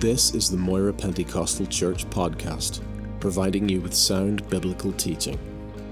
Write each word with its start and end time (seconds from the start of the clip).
This 0.00 0.34
is 0.34 0.50
the 0.50 0.58
Moira 0.58 0.92
Pentecostal 0.92 1.64
Church 1.64 2.04
podcast, 2.10 2.82
providing 3.18 3.66
you 3.66 3.80
with 3.80 3.94
sound 3.94 4.46
biblical 4.50 4.92
teaching. 4.92 5.38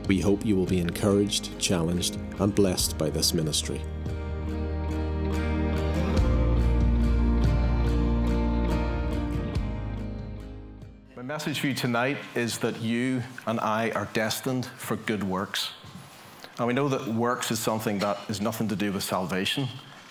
We 0.08 0.20
hope 0.20 0.44
you 0.44 0.56
will 0.56 0.66
be 0.66 0.78
encouraged, 0.78 1.58
challenged, 1.58 2.18
and 2.38 2.54
blessed 2.54 2.98
by 2.98 3.08
this 3.08 3.32
ministry. 3.32 3.80
My 11.16 11.22
message 11.22 11.60
for 11.60 11.68
you 11.68 11.74
tonight 11.74 12.18
is 12.34 12.58
that 12.58 12.78
you 12.82 13.22
and 13.46 13.58
I 13.58 13.90
are 13.92 14.08
destined 14.12 14.66
for 14.66 14.96
good 14.96 15.24
works. 15.24 15.70
And 16.58 16.66
we 16.66 16.74
know 16.74 16.90
that 16.90 17.08
works 17.08 17.50
is 17.50 17.58
something 17.58 18.00
that 18.00 18.18
is 18.28 18.42
nothing 18.42 18.68
to 18.68 18.76
do 18.76 18.92
with 18.92 19.02
salvation. 19.02 19.66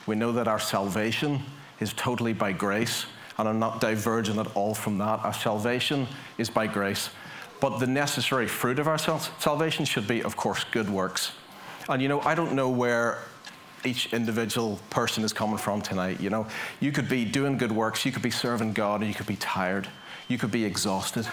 We 0.08 0.16
know 0.16 0.32
that 0.32 0.48
our 0.48 0.60
salvation 0.60 1.44
is 1.80 1.94
totally 1.94 2.34
by 2.34 2.54
grace, 2.54 3.06
and 3.38 3.48
I'm 3.48 3.60
not 3.60 3.82
diverging 3.82 4.40
at 4.40 4.56
all 4.56 4.74
from 4.74 4.98
that. 5.00 5.24
Our 5.24 5.34
salvation 5.34 6.08
is 6.38 6.50
by 6.50 6.68
grace. 6.68 7.10
But 7.60 7.80
the 7.80 7.88
necessary 7.88 8.48
fruit 8.48 8.78
of 8.78 8.88
our 8.88 8.98
salvation 8.98 9.86
should 9.86 10.08
be, 10.08 10.22
of 10.22 10.36
course, 10.36 10.66
good 10.66 10.90
works. 10.90 11.32
And 11.88 12.02
you 12.02 12.08
know, 12.08 12.20
I 12.22 12.36
don't 12.36 12.54
know 12.54 12.70
where 12.70 13.20
each 13.86 14.14
individual 14.14 14.80
person 14.90 15.24
is 15.24 15.34
coming 15.34 15.58
from 15.58 15.82
tonight. 15.82 16.20
You 16.20 16.30
know, 16.30 16.48
you 16.80 16.92
could 16.92 17.10
be 17.10 17.26
doing 17.26 17.58
good 17.58 17.72
works, 17.72 18.06
you 18.06 18.12
could 18.12 18.22
be 18.22 18.32
serving 18.32 18.74
God, 18.74 19.02
and 19.02 19.10
you 19.10 19.16
could 19.16 19.28
be 19.28 19.36
tired, 19.36 19.88
you 20.28 20.38
could 20.38 20.52
be 20.52 20.66
exhausted. 20.66 21.28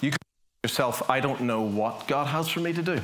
You 0.00 0.10
could 0.10 0.18
yourself, 0.62 1.08
I 1.10 1.20
don't 1.20 1.42
know 1.42 1.62
what 1.62 2.08
God 2.08 2.26
has 2.28 2.48
for 2.48 2.60
me 2.60 2.72
to 2.72 2.82
do. 2.82 3.00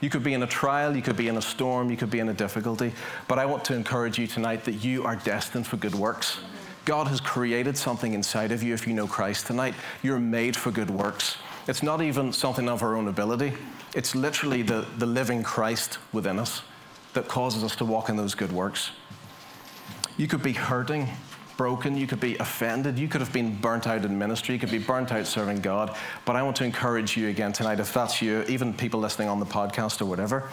You 0.00 0.10
could 0.10 0.22
be 0.22 0.34
in 0.34 0.42
a 0.42 0.46
trial, 0.46 0.94
you 0.94 1.02
could 1.02 1.16
be 1.16 1.28
in 1.28 1.36
a 1.38 1.42
storm, 1.42 1.90
you 1.90 1.96
could 1.96 2.10
be 2.10 2.18
in 2.18 2.28
a 2.28 2.34
difficulty. 2.34 2.92
But 3.26 3.38
I 3.38 3.46
want 3.46 3.64
to 3.66 3.74
encourage 3.74 4.18
you 4.18 4.26
tonight 4.26 4.64
that 4.64 4.84
you 4.84 5.04
are 5.04 5.16
destined 5.16 5.66
for 5.66 5.78
good 5.78 5.94
works. 5.94 6.38
God 6.84 7.08
has 7.08 7.20
created 7.20 7.76
something 7.76 8.12
inside 8.12 8.52
of 8.52 8.62
you 8.62 8.74
if 8.74 8.86
you 8.86 8.92
know 8.92 9.06
Christ 9.06 9.46
tonight. 9.46 9.74
You're 10.02 10.18
made 10.18 10.56
for 10.56 10.70
good 10.70 10.90
works. 10.90 11.36
It's 11.66 11.82
not 11.82 12.02
even 12.02 12.32
something 12.32 12.68
of 12.68 12.82
our 12.82 12.94
own 12.96 13.08
ability, 13.08 13.54
it's 13.94 14.14
literally 14.14 14.62
the, 14.62 14.86
the 14.98 15.06
living 15.06 15.42
Christ 15.42 15.98
within 16.12 16.38
us 16.38 16.62
that 17.14 17.28
causes 17.28 17.64
us 17.64 17.76
to 17.76 17.84
walk 17.84 18.08
in 18.08 18.16
those 18.16 18.34
good 18.34 18.52
works. 18.52 18.90
You 20.16 20.26
could 20.26 20.42
be 20.42 20.52
hurting, 20.52 21.08
broken, 21.56 21.96
you 21.96 22.06
could 22.06 22.20
be 22.20 22.36
offended, 22.36 22.98
you 22.98 23.08
could 23.08 23.20
have 23.20 23.32
been 23.32 23.56
burnt 23.56 23.86
out 23.86 24.04
in 24.04 24.18
ministry, 24.18 24.54
you 24.54 24.60
could 24.60 24.70
be 24.70 24.78
burnt 24.78 25.12
out 25.12 25.26
serving 25.26 25.60
God. 25.60 25.96
But 26.24 26.36
I 26.36 26.42
want 26.42 26.56
to 26.56 26.64
encourage 26.64 27.16
you 27.16 27.28
again 27.28 27.52
tonight, 27.52 27.80
if 27.80 27.94
that's 27.94 28.20
you, 28.20 28.42
even 28.48 28.74
people 28.74 29.00
listening 29.00 29.28
on 29.28 29.40
the 29.40 29.46
podcast 29.46 30.00
or 30.02 30.06
whatever, 30.06 30.50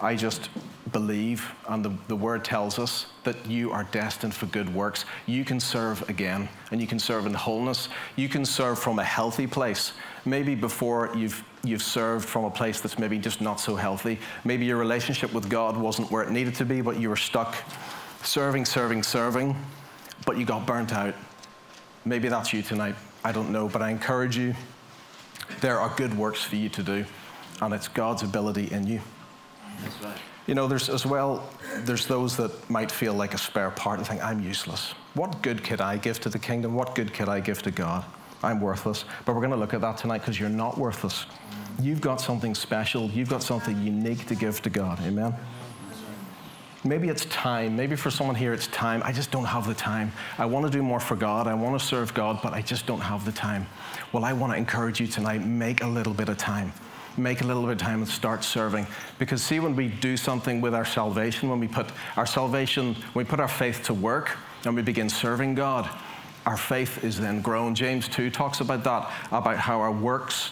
I 0.00 0.14
just 0.14 0.50
believe, 0.92 1.52
and 1.68 1.84
the, 1.84 1.92
the 2.08 2.16
word 2.16 2.44
tells 2.44 2.78
us 2.78 3.06
that 3.24 3.46
you 3.46 3.72
are 3.72 3.84
destined 3.84 4.34
for 4.34 4.46
good 4.46 4.72
works. 4.74 5.04
You 5.26 5.44
can 5.44 5.58
serve 5.58 6.08
again, 6.08 6.48
and 6.70 6.80
you 6.80 6.86
can 6.86 6.98
serve 6.98 7.26
in 7.26 7.34
wholeness. 7.34 7.88
You 8.14 8.28
can 8.28 8.44
serve 8.44 8.78
from 8.78 8.98
a 8.98 9.04
healthy 9.04 9.46
place. 9.46 9.92
Maybe 10.24 10.54
before 10.54 11.10
you've 11.16 11.42
you've 11.64 11.82
served 11.82 12.28
from 12.28 12.44
a 12.44 12.50
place 12.50 12.80
that's 12.80 12.96
maybe 12.96 13.18
just 13.18 13.40
not 13.40 13.58
so 13.58 13.74
healthy. 13.74 14.20
Maybe 14.44 14.66
your 14.66 14.76
relationship 14.76 15.32
with 15.32 15.48
God 15.48 15.76
wasn't 15.76 16.12
where 16.12 16.22
it 16.22 16.30
needed 16.30 16.54
to 16.56 16.64
be, 16.64 16.80
but 16.80 17.00
you 17.00 17.08
were 17.08 17.16
stuck 17.16 17.56
serving, 18.22 18.64
serving, 18.66 19.02
serving 19.02 19.56
but 20.24 20.36
you 20.36 20.44
got 20.44 20.66
burnt 20.66 20.92
out. 20.92 21.14
Maybe 22.04 22.28
that's 22.28 22.52
you 22.52 22.62
tonight. 22.62 22.96
I 23.24 23.32
don't 23.32 23.50
know, 23.50 23.68
but 23.68 23.80
I 23.82 23.90
encourage 23.90 24.36
you. 24.36 24.54
There 25.60 25.80
are 25.80 25.92
good 25.96 26.16
works 26.16 26.42
for 26.42 26.56
you 26.56 26.68
to 26.70 26.82
do, 26.82 27.04
and 27.60 27.72
it's 27.72 27.88
God's 27.88 28.22
ability 28.22 28.70
in 28.72 28.86
you. 28.86 29.00
Right. 30.02 30.16
You 30.46 30.54
know, 30.54 30.68
there's 30.68 30.88
as 30.88 31.04
well, 31.04 31.48
there's 31.78 32.06
those 32.06 32.36
that 32.36 32.70
might 32.70 32.90
feel 32.90 33.14
like 33.14 33.34
a 33.34 33.38
spare 33.38 33.70
part 33.70 33.98
and 33.98 34.06
think, 34.06 34.22
I'm 34.22 34.40
useless. 34.40 34.94
What 35.14 35.42
good 35.42 35.64
could 35.64 35.80
I 35.80 35.96
give 35.96 36.20
to 36.20 36.28
the 36.28 36.38
kingdom? 36.38 36.74
What 36.74 36.94
good 36.94 37.12
could 37.12 37.28
I 37.28 37.40
give 37.40 37.62
to 37.62 37.70
God? 37.70 38.04
I'm 38.42 38.60
worthless. 38.60 39.04
But 39.24 39.34
we're 39.34 39.40
going 39.40 39.50
to 39.50 39.56
look 39.56 39.74
at 39.74 39.80
that 39.80 39.96
tonight 39.96 40.18
because 40.18 40.38
you're 40.38 40.48
not 40.48 40.78
worthless. 40.78 41.26
You've 41.80 42.00
got 42.00 42.20
something 42.20 42.54
special, 42.54 43.10
you've 43.10 43.28
got 43.28 43.42
something 43.42 43.80
unique 43.82 44.26
to 44.26 44.34
give 44.34 44.62
to 44.62 44.70
God. 44.70 45.00
Amen? 45.02 45.34
Maybe 46.84 47.08
it's 47.08 47.24
time. 47.24 47.74
Maybe 47.76 47.96
for 47.96 48.10
someone 48.10 48.36
here, 48.36 48.52
it's 48.52 48.68
time. 48.68 49.02
I 49.04 49.10
just 49.10 49.32
don't 49.32 49.44
have 49.44 49.66
the 49.66 49.74
time. 49.74 50.12
I 50.38 50.46
want 50.46 50.66
to 50.66 50.70
do 50.70 50.82
more 50.82 51.00
for 51.00 51.16
God. 51.16 51.48
I 51.48 51.54
want 51.54 51.78
to 51.78 51.84
serve 51.84 52.14
God, 52.14 52.38
but 52.42 52.52
I 52.52 52.62
just 52.62 52.86
don't 52.86 53.00
have 53.00 53.24
the 53.24 53.32
time. 53.32 53.66
Well, 54.12 54.24
I 54.24 54.32
want 54.32 54.52
to 54.52 54.56
encourage 54.56 55.00
you 55.00 55.08
tonight 55.08 55.44
make 55.44 55.82
a 55.82 55.86
little 55.86 56.14
bit 56.14 56.28
of 56.28 56.38
time. 56.38 56.72
Make 57.16 57.40
a 57.40 57.44
little 57.44 57.62
bit 57.62 57.72
of 57.72 57.78
time 57.78 58.00
and 58.00 58.08
start 58.08 58.44
serving. 58.44 58.86
Because, 59.18 59.42
see, 59.42 59.60
when 59.60 59.74
we 59.74 59.88
do 59.88 60.16
something 60.16 60.60
with 60.60 60.74
our 60.74 60.84
salvation, 60.84 61.48
when 61.48 61.60
we 61.60 61.68
put 61.68 61.86
our 62.16 62.26
salvation, 62.26 62.94
when 63.12 63.24
we 63.24 63.28
put 63.28 63.40
our 63.40 63.48
faith 63.48 63.82
to 63.84 63.94
work 63.94 64.36
and 64.64 64.74
we 64.74 64.82
begin 64.82 65.08
serving 65.08 65.54
God, 65.54 65.88
our 66.44 66.56
faith 66.56 67.02
is 67.04 67.18
then 67.18 67.40
grown. 67.40 67.74
James 67.74 68.08
2 68.08 68.30
talks 68.30 68.60
about 68.60 68.84
that, 68.84 69.10
about 69.32 69.56
how 69.56 69.80
our 69.80 69.92
works 69.92 70.50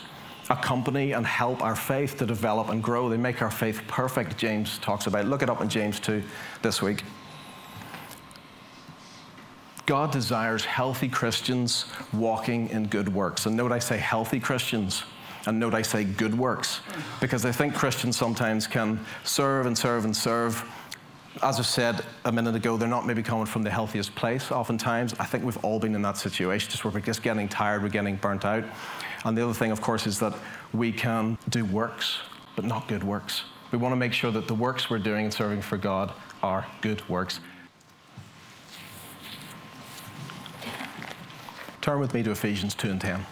accompany 0.51 1.13
and 1.13 1.27
help 1.27 1.63
our 1.63 1.77
faith 1.77 2.19
to 2.19 2.27
develop 2.27 2.69
and 2.69 2.83
grow. 2.83 3.09
They 3.09 3.17
make 3.17 3.43
our 3.43 3.51
faith 3.51 3.83
perfect, 3.87 4.37
James 4.37 4.79
talks 4.79 5.07
about. 5.07 5.27
Look 5.27 5.43
it 5.43 5.51
up 5.51 5.61
in 5.61 5.69
James 5.69 6.01
2 6.01 6.23
this 6.63 6.83
week. 6.83 7.03
God 9.87 10.11
desires 10.11 10.65
healthy 10.65 11.09
Christians 11.09 11.87
walking 12.13 12.71
in 12.71 12.87
good 12.87 13.13
works. 13.13 13.47
And 13.47 13.57
note 13.57 13.71
I 13.71 13.79
say 13.79 13.99
healthy 13.99 14.41
Christians, 14.41 15.05
and 15.47 15.61
note 15.61 15.75
I 15.75 15.83
say 15.83 16.05
good 16.05 16.37
works, 16.37 16.81
because 17.21 17.45
I 17.45 17.53
think 17.53 17.75
Christians 17.75 18.17
sometimes 18.17 18.67
can 18.67 18.99
serve 19.25 19.67
and 19.67 19.77
serve 19.77 20.05
and 20.05 20.17
serve. 20.17 20.65
As 21.43 21.59
I 21.59 21.63
said 21.63 22.05
a 22.25 22.33
minute 22.33 22.55
ago, 22.55 22.77
they're 22.77 22.89
not 22.89 23.07
maybe 23.07 23.23
coming 23.23 23.47
from 23.47 23.63
the 23.63 23.71
healthiest 23.71 24.15
place 24.15 24.53
oftentimes. 24.53 25.15
I 25.19 25.25
think 25.25 25.45
we've 25.45 25.63
all 25.65 25.81
been 25.81 25.95
in 25.95 26.03
that 26.03 26.17
situation, 26.17 26.71
just 26.71 26.85
where 26.85 26.93
we're 26.93 27.01
just 27.01 27.23
getting 27.23 27.49
tired, 27.49 27.83
we're 27.83 27.89
getting 27.89 28.17
burnt 28.17 28.45
out. 28.45 28.65
And 29.25 29.37
the 29.37 29.43
other 29.43 29.55
thing, 29.55 29.71
of 29.73 29.81
course, 29.81 30.07
is 30.07 30.19
that 30.21 30.35
we 30.73 30.93
can 30.93 31.37
do 31.49 31.65
works, 31.65 32.19
but 32.57 32.65
not 32.65 32.87
good 32.89 33.03
works. 33.03 33.43
We 33.73 33.79
want 33.79 33.93
to 33.93 33.97
make 33.97 34.13
sure 34.13 34.31
that 34.31 34.47
the 34.47 34.55
works 34.55 34.89
we're 34.89 34.99
doing 34.99 35.25
and 35.25 35.35
serving 35.35 35.63
for 35.63 35.77
God 35.77 36.13
are 36.43 36.67
good 36.83 37.07
works. 37.09 37.41
Turn 41.81 41.99
with 41.99 42.15
me 42.15 42.23
to 42.23 42.31
Ephesians 42.31 42.75
2 42.75 42.91
and 42.91 43.01
10. 43.01 43.27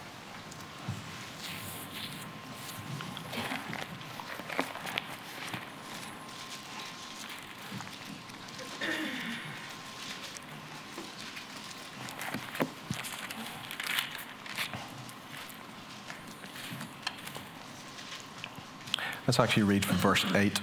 Let's 19.33 19.49
actually 19.49 19.63
read 19.63 19.83
from 19.83 19.97
verse 19.97 20.23
8, 20.35 20.59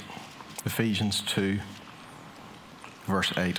Ephesians 0.64 1.22
2, 1.22 1.58
verse 3.06 3.32
8. 3.36 3.58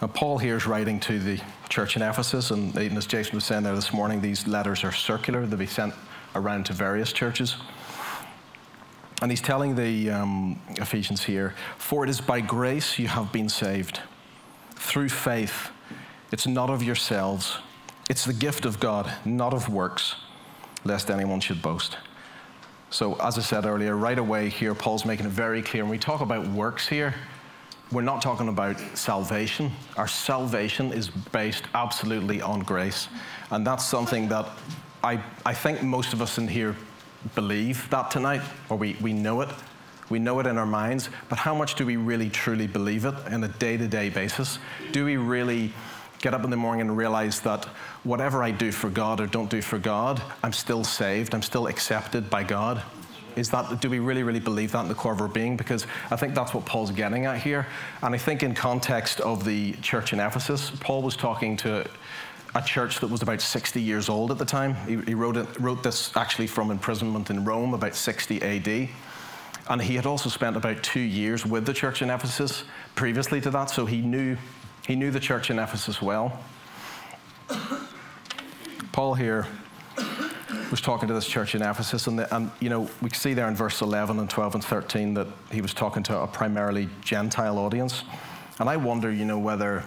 Now, 0.00 0.06
Paul 0.06 0.38
here 0.38 0.56
is 0.56 0.68
writing 0.68 1.00
to 1.00 1.18
the 1.18 1.40
church 1.68 1.96
in 1.96 2.02
Ephesus, 2.02 2.52
and 2.52 2.78
as 2.78 3.06
Jason 3.06 3.34
was 3.34 3.44
saying 3.44 3.64
there 3.64 3.74
this 3.74 3.92
morning, 3.92 4.20
these 4.20 4.46
letters 4.46 4.84
are 4.84 4.92
circular. 4.92 5.46
They'll 5.46 5.58
be 5.58 5.66
sent 5.66 5.94
around 6.36 6.66
to 6.66 6.74
various 6.74 7.12
churches. 7.12 7.56
And 9.20 9.32
he's 9.32 9.42
telling 9.42 9.74
the 9.74 10.10
um, 10.10 10.60
Ephesians 10.76 11.24
here, 11.24 11.56
For 11.76 12.04
it 12.04 12.10
is 12.10 12.20
by 12.20 12.40
grace 12.40 13.00
you 13.00 13.08
have 13.08 13.32
been 13.32 13.48
saved, 13.48 14.00
through 14.76 15.08
faith. 15.08 15.72
It's 16.30 16.46
not 16.46 16.70
of 16.70 16.84
yourselves, 16.84 17.58
it's 18.08 18.26
the 18.26 18.32
gift 18.32 18.64
of 18.64 18.78
God, 18.78 19.12
not 19.24 19.52
of 19.52 19.68
works, 19.68 20.14
lest 20.84 21.10
anyone 21.10 21.40
should 21.40 21.60
boast. 21.60 21.96
So, 22.94 23.14
as 23.14 23.36
I 23.36 23.40
said 23.40 23.66
earlier, 23.66 23.96
right 23.96 24.20
away 24.20 24.48
here, 24.48 24.72
Paul's 24.72 25.04
making 25.04 25.26
it 25.26 25.32
very 25.32 25.62
clear. 25.62 25.82
When 25.82 25.90
we 25.90 25.98
talk 25.98 26.20
about 26.20 26.46
works 26.46 26.86
here, 26.86 27.12
we're 27.90 28.02
not 28.02 28.22
talking 28.22 28.46
about 28.46 28.78
salvation. 28.96 29.72
Our 29.96 30.06
salvation 30.06 30.92
is 30.92 31.08
based 31.08 31.64
absolutely 31.74 32.40
on 32.40 32.60
grace. 32.60 33.08
And 33.50 33.66
that's 33.66 33.84
something 33.84 34.28
that 34.28 34.48
I, 35.02 35.20
I 35.44 35.54
think 35.54 35.82
most 35.82 36.12
of 36.12 36.22
us 36.22 36.38
in 36.38 36.46
here 36.46 36.76
believe 37.34 37.90
that 37.90 38.12
tonight, 38.12 38.42
or 38.68 38.76
we, 38.76 38.96
we 39.00 39.12
know 39.12 39.40
it. 39.40 39.48
We 40.08 40.20
know 40.20 40.38
it 40.38 40.46
in 40.46 40.56
our 40.56 40.64
minds, 40.64 41.08
but 41.28 41.36
how 41.36 41.52
much 41.52 41.74
do 41.74 41.84
we 41.84 41.96
really 41.96 42.30
truly 42.30 42.68
believe 42.68 43.06
it 43.06 43.14
on 43.26 43.42
a 43.42 43.48
day 43.48 43.76
to 43.76 43.88
day 43.88 44.08
basis? 44.08 44.60
Do 44.92 45.04
we 45.04 45.16
really 45.16 45.72
get 46.24 46.32
up 46.32 46.42
in 46.42 46.48
the 46.48 46.56
morning 46.56 46.80
and 46.80 46.96
realize 46.96 47.40
that 47.40 47.66
whatever 48.02 48.42
I 48.42 48.50
do 48.50 48.72
for 48.72 48.88
God 48.88 49.20
or 49.20 49.26
don't 49.26 49.50
do 49.50 49.60
for 49.60 49.78
God, 49.78 50.22
I'm 50.42 50.54
still 50.54 50.82
saved, 50.82 51.34
I'm 51.34 51.42
still 51.42 51.66
accepted 51.66 52.30
by 52.30 52.44
God. 52.44 52.82
Is 53.36 53.50
that, 53.50 53.82
do 53.82 53.90
we 53.90 53.98
really, 53.98 54.22
really 54.22 54.40
believe 54.40 54.72
that 54.72 54.80
in 54.80 54.88
the 54.88 54.94
core 54.94 55.12
of 55.12 55.20
our 55.20 55.28
being? 55.28 55.54
Because 55.54 55.86
I 56.10 56.16
think 56.16 56.34
that's 56.34 56.54
what 56.54 56.64
Paul's 56.64 56.92
getting 56.92 57.26
at 57.26 57.42
here. 57.42 57.66
And 58.00 58.14
I 58.14 58.18
think 58.18 58.42
in 58.42 58.54
context 58.54 59.20
of 59.20 59.44
the 59.44 59.74
church 59.82 60.14
in 60.14 60.20
Ephesus, 60.20 60.70
Paul 60.80 61.02
was 61.02 61.14
talking 61.14 61.58
to 61.58 61.86
a 62.54 62.62
church 62.62 63.00
that 63.00 63.10
was 63.10 63.20
about 63.20 63.42
60 63.42 63.82
years 63.82 64.08
old 64.08 64.30
at 64.30 64.38
the 64.38 64.46
time. 64.46 64.76
He, 64.86 64.96
he 65.02 65.14
wrote, 65.14 65.36
it, 65.36 65.60
wrote 65.60 65.82
this 65.82 66.16
actually 66.16 66.46
from 66.46 66.70
imprisonment 66.70 67.28
in 67.28 67.44
Rome, 67.44 67.74
about 67.74 67.94
60 67.94 68.40
AD. 68.40 68.88
And 69.68 69.82
he 69.82 69.94
had 69.94 70.06
also 70.06 70.30
spent 70.30 70.56
about 70.56 70.82
two 70.82 71.00
years 71.00 71.44
with 71.44 71.66
the 71.66 71.74
church 71.74 72.00
in 72.00 72.08
Ephesus 72.08 72.64
previously 72.94 73.42
to 73.42 73.50
that, 73.50 73.68
so 73.68 73.84
he 73.84 74.00
knew 74.00 74.38
he 74.86 74.96
knew 74.96 75.10
the 75.10 75.20
church 75.20 75.50
in 75.50 75.58
Ephesus 75.58 76.02
well. 76.02 76.38
Paul 78.92 79.14
here 79.14 79.46
was 80.70 80.80
talking 80.80 81.08
to 81.08 81.14
this 81.14 81.26
church 81.26 81.54
in 81.54 81.62
Ephesus, 81.62 82.06
and, 82.06 82.18
the, 82.18 82.34
and 82.34 82.50
you 82.60 82.68
know 82.68 82.88
we 83.00 83.10
see 83.10 83.34
there 83.34 83.48
in 83.48 83.54
verse 83.54 83.80
11 83.80 84.18
and 84.18 84.28
12 84.28 84.56
and 84.56 84.64
13 84.64 85.14
that 85.14 85.26
he 85.50 85.60
was 85.60 85.74
talking 85.74 86.02
to 86.04 86.20
a 86.20 86.26
primarily 86.26 86.88
Gentile 87.00 87.58
audience, 87.58 88.04
and 88.58 88.68
I 88.68 88.76
wonder, 88.76 89.10
you 89.10 89.24
know, 89.24 89.38
whether 89.38 89.84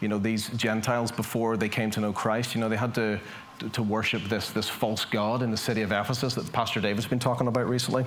you 0.00 0.08
know 0.08 0.18
these 0.18 0.48
Gentiles 0.50 1.12
before 1.12 1.56
they 1.56 1.68
came 1.68 1.90
to 1.92 2.00
know 2.00 2.12
Christ, 2.12 2.54
you 2.54 2.60
know, 2.60 2.68
they 2.68 2.76
had 2.76 2.94
to 2.94 3.20
to 3.72 3.82
worship 3.82 4.22
this 4.24 4.50
this 4.50 4.68
false 4.68 5.04
god 5.04 5.42
in 5.42 5.50
the 5.50 5.56
city 5.56 5.82
of 5.82 5.92
Ephesus 5.92 6.34
that 6.34 6.50
Pastor 6.52 6.80
David's 6.80 7.06
been 7.06 7.18
talking 7.18 7.46
about 7.46 7.68
recently, 7.68 8.04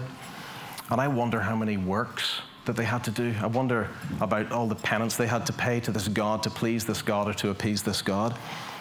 and 0.89 0.99
I 0.99 1.07
wonder 1.07 1.39
how 1.39 1.55
many 1.55 1.77
works 1.77 2.41
that 2.65 2.75
they 2.75 2.83
had 2.85 3.03
to 3.03 3.11
do. 3.11 3.33
I 3.41 3.47
wonder 3.47 3.89
about 4.21 4.51
all 4.51 4.67
the 4.67 4.75
penance 4.75 5.15
they 5.15 5.27
had 5.27 5.45
to 5.47 5.53
pay 5.53 5.79
to 5.81 5.91
this 5.91 6.07
God 6.07 6.43
to 6.43 6.49
please 6.49 6.85
this 6.85 7.01
God 7.01 7.27
or 7.27 7.33
to 7.33 7.49
appease 7.49 7.83
this 7.83 8.01
God. 8.01 8.37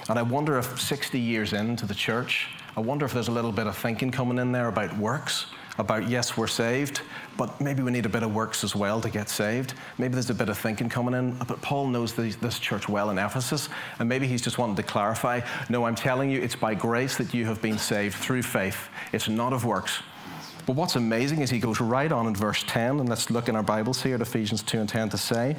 And 0.09 0.19
I 0.19 0.23
wonder 0.23 0.59
if 0.59 0.81
60 0.81 1.19
years 1.19 1.53
into 1.53 1.87
the 1.87 1.95
church, 1.95 2.49
I 2.77 2.81
wonder 2.81 3.05
if 3.05 3.13
there's 3.13 3.29
a 3.29 3.33
little 3.33 3.53
bit 3.53 3.67
of 3.67 3.77
thinking 3.77 4.11
coming 4.11 4.39
in 4.39 4.53
there 4.53 4.69
about 4.69 4.97
works, 4.97 5.47
about 5.79 6.09
yes, 6.09 6.37
we're 6.37 6.47
saved, 6.47 7.01
but 7.37 7.61
maybe 7.61 7.83
we 7.83 7.91
need 7.91 8.05
a 8.05 8.09
bit 8.09 8.23
of 8.23 8.35
works 8.35 8.63
as 8.63 8.77
well 8.77 9.01
to 9.01 9.09
get 9.09 9.29
saved. 9.29 9.75
Maybe 9.99 10.15
there's 10.15 10.31
a 10.31 10.35
bit 10.35 10.49
of 10.49 10.59
thinking 10.59 10.89
coming 10.89 11.15
in. 11.15 11.33
But 11.39 11.61
Paul 11.63 11.89
knows 11.89 12.13
this 12.13 12.59
church 12.59 12.89
well 12.89 13.11
in 13.11 13.19
Ephesus, 13.19 13.69
and 13.99 14.09
maybe 14.09 14.27
he's 14.27 14.43
just 14.43 14.59
wanting 14.59 14.77
to 14.77 14.83
clarify 14.83 15.41
no, 15.71 15.85
I'm 15.85 15.95
telling 15.95 16.31
you, 16.31 16.41
it's 16.41 16.57
by 16.57 16.75
grace 16.75 17.17
that 17.17 17.33
you 17.33 17.47
have 17.47 17.63
been 17.63 17.79
saved 17.79 18.17
through 18.17 18.43
faith. 18.43 18.89
It's 19.13 19.29
not 19.29 19.53
of 19.53 19.65
works. 19.65 20.03
But 20.65 20.77
what's 20.77 20.95
amazing 20.95 21.41
is 21.41 21.51
he 21.51 21.59
goes 21.59 21.81
right 21.81 22.11
on 22.13 22.27
in 22.27 22.37
verse 22.37 22.65
10, 22.67 23.01
and 23.01 23.09
let's 23.09 23.31
look 23.31 23.49
in 23.49 23.57
our 23.57 23.65
Bibles 23.65 24.01
here 24.03 24.15
at 24.15 24.21
Ephesians 24.21 24.63
2 24.63 24.81
and 24.81 24.89
10 24.89 25.09
to 25.11 25.19
say, 25.19 25.57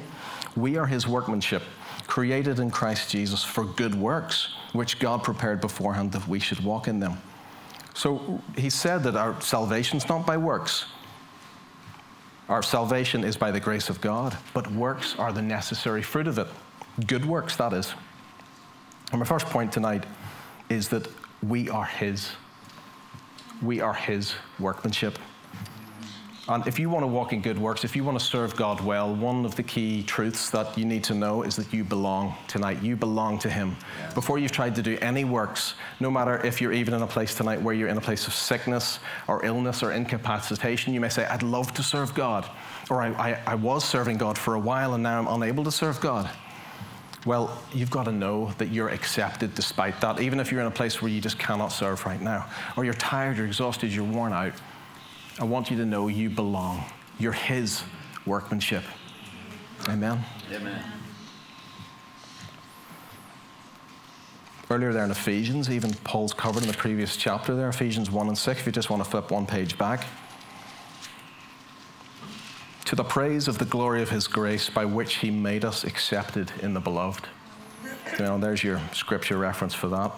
We 0.56 0.78
are 0.78 0.86
his 0.86 1.06
workmanship, 1.06 1.62
created 2.06 2.58
in 2.58 2.70
Christ 2.70 3.10
Jesus 3.10 3.44
for 3.44 3.64
good 3.64 3.94
works, 3.94 4.54
which 4.72 4.98
God 4.98 5.22
prepared 5.22 5.60
beforehand 5.60 6.12
that 6.12 6.26
we 6.26 6.38
should 6.38 6.64
walk 6.64 6.88
in 6.88 7.00
them. 7.00 7.18
So 7.92 8.40
he 8.56 8.70
said 8.70 9.02
that 9.02 9.14
our 9.14 9.38
salvation's 9.42 10.08
not 10.08 10.26
by 10.26 10.38
works. 10.38 10.86
Our 12.48 12.62
salvation 12.62 13.24
is 13.24 13.36
by 13.36 13.50
the 13.50 13.60
grace 13.60 13.90
of 13.90 14.00
God, 14.00 14.36
but 14.54 14.70
works 14.72 15.16
are 15.18 15.32
the 15.32 15.42
necessary 15.42 16.02
fruit 16.02 16.26
of 16.26 16.38
it. 16.38 16.48
Good 17.06 17.24
works, 17.24 17.56
that 17.56 17.72
is. 17.72 17.92
And 19.10 19.20
my 19.20 19.26
first 19.26 19.46
point 19.46 19.70
tonight 19.70 20.04
is 20.68 20.88
that 20.88 21.08
we 21.42 21.68
are 21.68 21.84
his 21.84 22.30
we 23.62 23.80
are 23.80 23.94
His 23.94 24.34
workmanship. 24.58 25.18
And 26.46 26.66
if 26.66 26.78
you 26.78 26.90
want 26.90 27.04
to 27.04 27.06
walk 27.06 27.32
in 27.32 27.40
good 27.40 27.58
works, 27.58 27.84
if 27.84 27.96
you 27.96 28.04
want 28.04 28.18
to 28.18 28.24
serve 28.24 28.54
God 28.54 28.82
well, 28.82 29.14
one 29.14 29.46
of 29.46 29.56
the 29.56 29.62
key 29.62 30.02
truths 30.02 30.50
that 30.50 30.76
you 30.76 30.84
need 30.84 31.02
to 31.04 31.14
know 31.14 31.42
is 31.42 31.56
that 31.56 31.72
you 31.72 31.84
belong 31.84 32.36
tonight. 32.48 32.82
You 32.82 32.96
belong 32.96 33.38
to 33.38 33.48
Him. 33.48 33.74
Before 34.12 34.38
you've 34.38 34.52
tried 34.52 34.74
to 34.74 34.82
do 34.82 34.98
any 35.00 35.24
works, 35.24 35.74
no 36.00 36.10
matter 36.10 36.44
if 36.44 36.60
you're 36.60 36.74
even 36.74 36.92
in 36.92 37.00
a 37.00 37.06
place 37.06 37.34
tonight 37.34 37.62
where 37.62 37.74
you're 37.74 37.88
in 37.88 37.96
a 37.96 38.00
place 38.00 38.26
of 38.26 38.34
sickness 38.34 38.98
or 39.26 39.42
illness 39.46 39.82
or 39.82 39.92
incapacitation, 39.92 40.92
you 40.92 41.00
may 41.00 41.08
say, 41.08 41.24
I'd 41.24 41.42
love 41.42 41.72
to 41.74 41.82
serve 41.82 42.14
God. 42.14 42.46
Or 42.90 43.00
I, 43.00 43.08
I, 43.12 43.42
I 43.46 43.54
was 43.54 43.82
serving 43.82 44.18
God 44.18 44.36
for 44.36 44.54
a 44.54 44.60
while 44.60 44.92
and 44.92 45.02
now 45.02 45.18
I'm 45.18 45.42
unable 45.42 45.64
to 45.64 45.72
serve 45.72 45.98
God. 46.02 46.28
Well, 47.24 47.58
you've 47.72 47.90
got 47.90 48.04
to 48.04 48.12
know 48.12 48.52
that 48.58 48.68
you're 48.68 48.90
accepted 48.90 49.54
despite 49.54 49.98
that, 50.02 50.20
even 50.20 50.40
if 50.40 50.52
you're 50.52 50.60
in 50.60 50.66
a 50.66 50.70
place 50.70 51.00
where 51.00 51.10
you 51.10 51.22
just 51.22 51.38
cannot 51.38 51.68
serve 51.68 52.04
right 52.04 52.20
now, 52.20 52.46
or 52.76 52.84
you're 52.84 52.92
tired, 52.94 53.38
you're 53.38 53.46
exhausted, 53.46 53.92
you're 53.92 54.04
worn 54.04 54.32
out. 54.32 54.52
I 55.40 55.44
want 55.44 55.70
you 55.70 55.76
to 55.78 55.86
know 55.86 56.08
you 56.08 56.28
belong. 56.28 56.84
You're 57.18 57.32
His 57.32 57.82
workmanship. 58.26 58.84
Amen. 59.88 60.22
Amen. 60.52 60.82
Earlier 64.70 64.92
there 64.92 65.04
in 65.04 65.10
Ephesians, 65.10 65.70
even 65.70 65.92
Paul's 66.04 66.34
covered 66.34 66.62
in 66.62 66.68
the 66.68 66.74
previous 66.74 67.16
chapter 67.16 67.54
there, 67.54 67.68
Ephesians 67.68 68.10
1 68.10 68.28
and 68.28 68.36
6, 68.36 68.60
if 68.60 68.66
you 68.66 68.72
just 68.72 68.90
want 68.90 69.02
to 69.02 69.08
flip 69.08 69.30
one 69.30 69.46
page 69.46 69.78
back 69.78 70.06
to 72.94 73.02
the 73.02 73.08
praise 73.08 73.48
of 73.48 73.58
the 73.58 73.64
glory 73.64 74.02
of 74.02 74.10
his 74.10 74.28
grace 74.28 74.70
by 74.70 74.84
which 74.84 75.14
he 75.14 75.28
made 75.28 75.64
us 75.64 75.82
accepted 75.82 76.52
in 76.62 76.74
the 76.74 76.80
beloved. 76.80 77.26
Know, 78.20 78.38
there's 78.38 78.62
your 78.62 78.80
scripture 78.92 79.36
reference 79.36 79.74
for 79.74 79.88
that. 79.88 80.12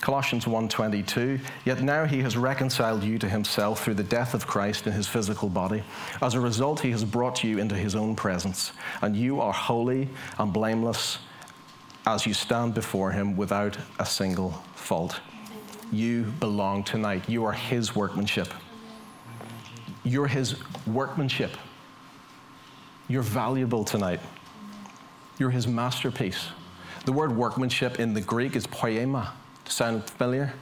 Colossians 0.00 0.44
1:22 0.44 1.38
Yet 1.64 1.82
now 1.82 2.04
he 2.04 2.20
has 2.22 2.36
reconciled 2.36 3.04
you 3.04 3.16
to 3.20 3.28
himself 3.28 3.84
through 3.84 3.94
the 3.94 4.02
death 4.02 4.34
of 4.34 4.48
Christ 4.48 4.88
in 4.88 4.92
his 4.92 5.06
physical 5.06 5.48
body 5.48 5.84
as 6.20 6.34
a 6.34 6.40
result 6.40 6.80
he 6.80 6.90
has 6.90 7.04
brought 7.04 7.44
you 7.44 7.58
into 7.58 7.76
his 7.76 7.94
own 7.94 8.16
presence 8.16 8.72
and 9.02 9.16
you 9.16 9.40
are 9.40 9.52
holy 9.52 10.08
and 10.40 10.52
blameless 10.52 11.18
as 12.08 12.26
you 12.26 12.34
stand 12.34 12.74
before 12.74 13.12
him 13.12 13.36
without 13.36 13.78
a 14.00 14.04
single 14.04 14.50
fault 14.74 15.20
you 15.92 16.24
belong 16.40 16.82
tonight 16.82 17.28
you 17.28 17.44
are 17.44 17.52
his 17.52 17.94
workmanship 17.94 18.48
you're 20.04 20.26
his 20.26 20.56
workmanship. 20.86 21.52
You're 23.08 23.22
valuable 23.22 23.84
tonight. 23.84 24.20
You're 25.38 25.50
his 25.50 25.66
masterpiece. 25.66 26.48
The 27.04 27.12
word 27.12 27.36
workmanship 27.36 27.98
in 27.98 28.14
the 28.14 28.20
Greek 28.20 28.56
is 28.56 28.66
poema. 28.66 29.32
Sound 29.64 30.08
familiar? 30.08 30.52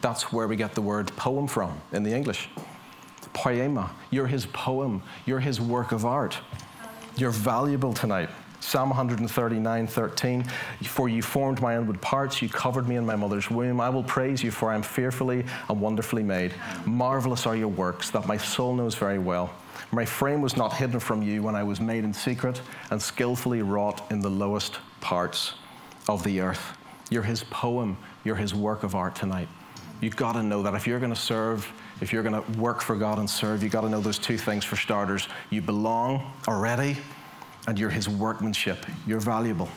That's 0.00 0.32
where 0.32 0.46
we 0.48 0.56
get 0.56 0.74
the 0.74 0.82
word 0.82 1.14
poem 1.16 1.46
from 1.46 1.80
in 1.92 2.02
the 2.02 2.12
English. 2.12 2.48
Poema. 3.32 3.90
You're 4.10 4.26
his 4.26 4.46
poem. 4.46 5.02
You're 5.24 5.40
his 5.40 5.60
work 5.60 5.92
of 5.92 6.04
art. 6.04 6.38
You're 7.16 7.30
valuable 7.30 7.92
tonight. 7.92 8.28
Psalm 8.64 8.88
139, 8.88 9.86
13. 9.86 10.42
For 10.84 11.06
you 11.06 11.20
formed 11.20 11.60
my 11.60 11.76
inward 11.76 12.00
parts, 12.00 12.40
you 12.40 12.48
covered 12.48 12.88
me 12.88 12.96
in 12.96 13.04
my 13.04 13.14
mother's 13.14 13.50
womb. 13.50 13.78
I 13.78 13.90
will 13.90 14.02
praise 14.02 14.42
you, 14.42 14.50
for 14.50 14.70
I 14.70 14.74
am 14.74 14.82
fearfully 14.82 15.44
and 15.68 15.80
wonderfully 15.82 16.22
made. 16.22 16.54
Marvelous 16.86 17.46
are 17.46 17.54
your 17.54 17.68
works 17.68 18.08
that 18.10 18.26
my 18.26 18.38
soul 18.38 18.74
knows 18.74 18.94
very 18.94 19.18
well. 19.18 19.52
My 19.92 20.06
frame 20.06 20.40
was 20.40 20.56
not 20.56 20.72
hidden 20.72 20.98
from 20.98 21.20
you 21.20 21.42
when 21.42 21.54
I 21.54 21.62
was 21.62 21.78
made 21.78 22.04
in 22.04 22.14
secret 22.14 22.62
and 22.90 23.00
skillfully 23.00 23.60
wrought 23.60 24.10
in 24.10 24.20
the 24.20 24.30
lowest 24.30 24.78
parts 25.02 25.54
of 26.08 26.24
the 26.24 26.40
earth. 26.40 26.74
You're 27.10 27.22
his 27.22 27.44
poem, 27.44 27.98
you're 28.24 28.34
his 28.34 28.54
work 28.54 28.82
of 28.82 28.94
art 28.94 29.14
tonight. 29.14 29.48
You've 30.00 30.16
got 30.16 30.32
to 30.32 30.42
know 30.42 30.62
that 30.62 30.72
if 30.72 30.86
you're 30.86 31.00
going 31.00 31.12
to 31.14 31.20
serve, 31.20 31.70
if 32.00 32.14
you're 32.14 32.22
going 32.22 32.42
to 32.42 32.58
work 32.58 32.80
for 32.80 32.96
God 32.96 33.18
and 33.18 33.28
serve, 33.28 33.62
you've 33.62 33.72
got 33.72 33.82
to 33.82 33.90
know 33.90 34.00
those 34.00 34.18
two 34.18 34.38
things 34.38 34.64
for 34.64 34.76
starters. 34.76 35.28
You 35.50 35.60
belong 35.60 36.32
already 36.48 36.96
and 37.66 37.78
you're 37.78 37.90
his 37.90 38.08
workmanship. 38.08 38.84
You're 39.06 39.20
valuable. 39.20 39.68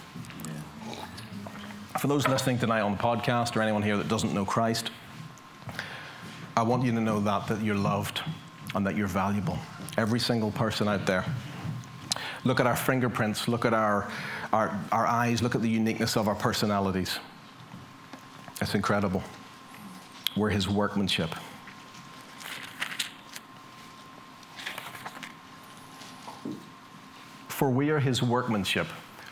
For 1.99 2.07
those 2.07 2.27
listening 2.27 2.59
tonight 2.59 2.81
on 2.81 2.91
the 2.91 2.97
podcast 2.97 3.55
or 3.55 3.61
anyone 3.61 3.81
here 3.81 3.97
that 3.97 4.07
doesn't 4.07 4.33
know 4.33 4.45
Christ, 4.45 4.91
I 6.55 6.63
want 6.63 6.83
you 6.83 6.91
to 6.91 7.01
know 7.01 7.19
that, 7.21 7.47
that 7.47 7.61
you're 7.61 7.75
loved 7.75 8.21
and 8.75 8.85
that 8.85 8.95
you're 8.95 9.07
valuable. 9.07 9.57
Every 9.97 10.19
single 10.19 10.51
person 10.51 10.87
out 10.87 11.05
there. 11.05 11.25
Look 12.43 12.59
at 12.59 12.67
our 12.67 12.75
fingerprints, 12.75 13.47
look 13.47 13.65
at 13.65 13.73
our, 13.73 14.09
our, 14.53 14.79
our 14.91 15.07
eyes, 15.07 15.41
look 15.41 15.55
at 15.55 15.61
the 15.61 15.69
uniqueness 15.69 16.15
of 16.15 16.27
our 16.27 16.35
personalities. 16.35 17.19
It's 18.61 18.75
incredible. 18.75 19.23
We're 20.35 20.49
his 20.49 20.69
workmanship. 20.69 21.33
For 27.57 27.71
we 27.71 27.89
are 27.89 27.99
his 27.99 28.21
workmanship, 28.21 28.85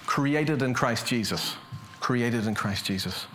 created 0.07 0.63
in 0.63 0.73
Christ 0.73 1.05
Jesus. 1.05 1.57
Created 1.99 2.47
in 2.47 2.55
Christ 2.55 2.83
Jesus. 2.83 3.27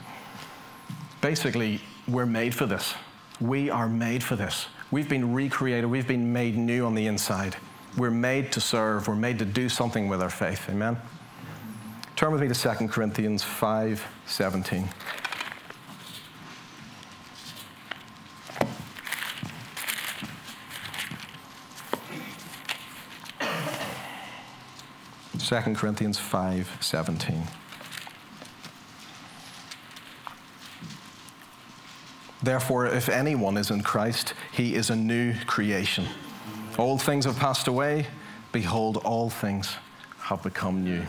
Basically, 1.20 1.80
we're 2.09 2.26
made 2.26 2.52
for 2.52 2.66
this. 2.66 2.94
We 3.40 3.70
are 3.70 3.88
made 3.88 4.25
for 4.25 4.35
this. 4.35 4.66
We've 4.90 5.09
been 5.09 5.32
recreated, 5.32 5.88
we've 5.88 6.09
been 6.09 6.32
made 6.32 6.56
new 6.56 6.85
on 6.87 6.97
the 6.97 7.06
inside. 7.06 7.54
We're 7.97 8.11
made 8.11 8.50
to 8.50 8.61
serve, 8.61 9.06
we're 9.06 9.14
made 9.14 9.38
to 9.38 9.44
do 9.44 9.68
something 9.68 10.09
with 10.09 10.20
our 10.20 10.28
faith. 10.28 10.68
Amen? 10.68 10.97
Turn 12.16 12.32
with 12.32 12.40
me 12.40 12.49
to 12.49 12.76
2 12.76 12.88
Corinthians 12.88 13.44
5 13.44 14.04
17. 14.26 14.88
2 25.50 25.75
Corinthians 25.75 26.16
5 26.16 26.78
17. 26.80 27.42
Therefore, 32.40 32.87
if 32.87 33.09
anyone 33.09 33.57
is 33.57 33.73
in 33.73 33.83
Christ, 33.83 34.35
he 34.52 34.76
is 34.76 34.90
a 34.90 34.95
new 34.95 35.35
creation. 35.47 36.07
Old 36.78 37.02
things 37.02 37.25
have 37.25 37.37
passed 37.37 37.66
away. 37.66 38.07
Behold, 38.52 38.99
all 38.99 39.28
things 39.28 39.75
have 40.19 40.40
become 40.45 40.85
new. 40.85 41.02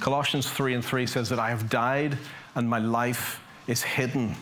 Colossians 0.00 0.50
3 0.50 0.76
and 0.76 0.82
3 0.82 1.06
says 1.06 1.28
that 1.28 1.38
I 1.38 1.50
have 1.50 1.68
died 1.68 2.16
and 2.54 2.66
my 2.66 2.78
life 2.78 3.42
is 3.66 3.82
hidden 3.82 4.34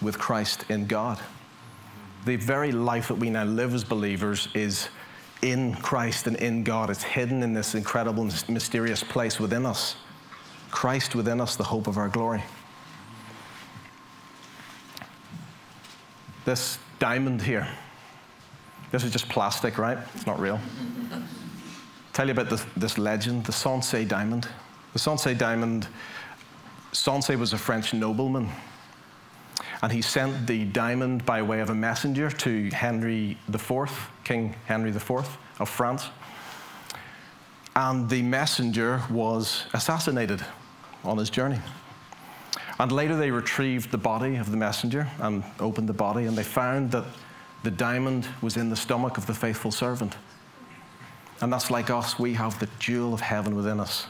with 0.00 0.18
Christ 0.18 0.64
in 0.70 0.86
God. 0.86 1.18
The 2.24 2.36
very 2.36 2.72
life 2.72 3.08
that 3.08 3.16
we 3.16 3.28
now 3.28 3.44
live 3.44 3.74
as 3.74 3.84
believers 3.84 4.48
is 4.54 4.88
in 5.42 5.74
Christ 5.76 6.26
and 6.26 6.36
in 6.36 6.64
God. 6.64 6.90
It's 6.90 7.02
hidden 7.02 7.42
in 7.42 7.52
this 7.52 7.74
incredible, 7.74 8.24
mysterious 8.48 9.02
place 9.02 9.38
within 9.38 9.66
us. 9.66 9.96
Christ 10.70 11.14
within 11.14 11.40
us, 11.40 11.56
the 11.56 11.64
hope 11.64 11.86
of 11.86 11.98
our 11.98 12.08
glory. 12.08 12.42
This 16.44 16.78
diamond 16.98 17.42
here, 17.42 17.68
this 18.92 19.04
is 19.04 19.10
just 19.10 19.28
plastic, 19.28 19.78
right? 19.78 19.98
It's 20.14 20.26
not 20.26 20.38
real. 20.38 20.60
Tell 22.12 22.26
you 22.26 22.32
about 22.32 22.48
this, 22.48 22.64
this 22.76 22.98
legend, 22.98 23.44
the 23.44 23.52
Sancy 23.52 24.06
diamond. 24.06 24.48
The 24.92 24.98
Sancy 24.98 25.36
diamond, 25.36 25.88
Sancy 26.92 27.38
was 27.38 27.52
a 27.52 27.58
French 27.58 27.92
nobleman 27.92 28.50
and 29.82 29.92
he 29.92 30.02
sent 30.02 30.46
the 30.46 30.64
diamond 30.64 31.26
by 31.26 31.42
way 31.42 31.60
of 31.60 31.70
a 31.70 31.74
messenger 31.74 32.30
to 32.30 32.70
Henry 32.70 33.36
IV, 33.52 34.10
King 34.24 34.54
Henry 34.66 34.90
IV 34.90 35.38
of 35.58 35.68
France. 35.68 36.08
And 37.74 38.08
the 38.08 38.22
messenger 38.22 39.02
was 39.10 39.66
assassinated 39.74 40.42
on 41.04 41.18
his 41.18 41.28
journey. 41.28 41.60
And 42.78 42.92
later 42.92 43.16
they 43.16 43.30
retrieved 43.30 43.90
the 43.90 43.98
body 43.98 44.36
of 44.36 44.50
the 44.50 44.56
messenger 44.56 45.08
and 45.18 45.44
opened 45.60 45.88
the 45.88 45.94
body, 45.94 46.24
and 46.24 46.36
they 46.36 46.42
found 46.42 46.90
that 46.92 47.04
the 47.62 47.70
diamond 47.70 48.28
was 48.42 48.56
in 48.56 48.70
the 48.70 48.76
stomach 48.76 49.18
of 49.18 49.26
the 49.26 49.34
faithful 49.34 49.70
servant. 49.70 50.16
And 51.40 51.52
that's 51.52 51.70
like 51.70 51.90
us. 51.90 52.18
We 52.18 52.34
have 52.34 52.58
the 52.58 52.68
jewel 52.78 53.12
of 53.12 53.20
heaven 53.20 53.54
within 53.56 53.80
us. 53.80 54.06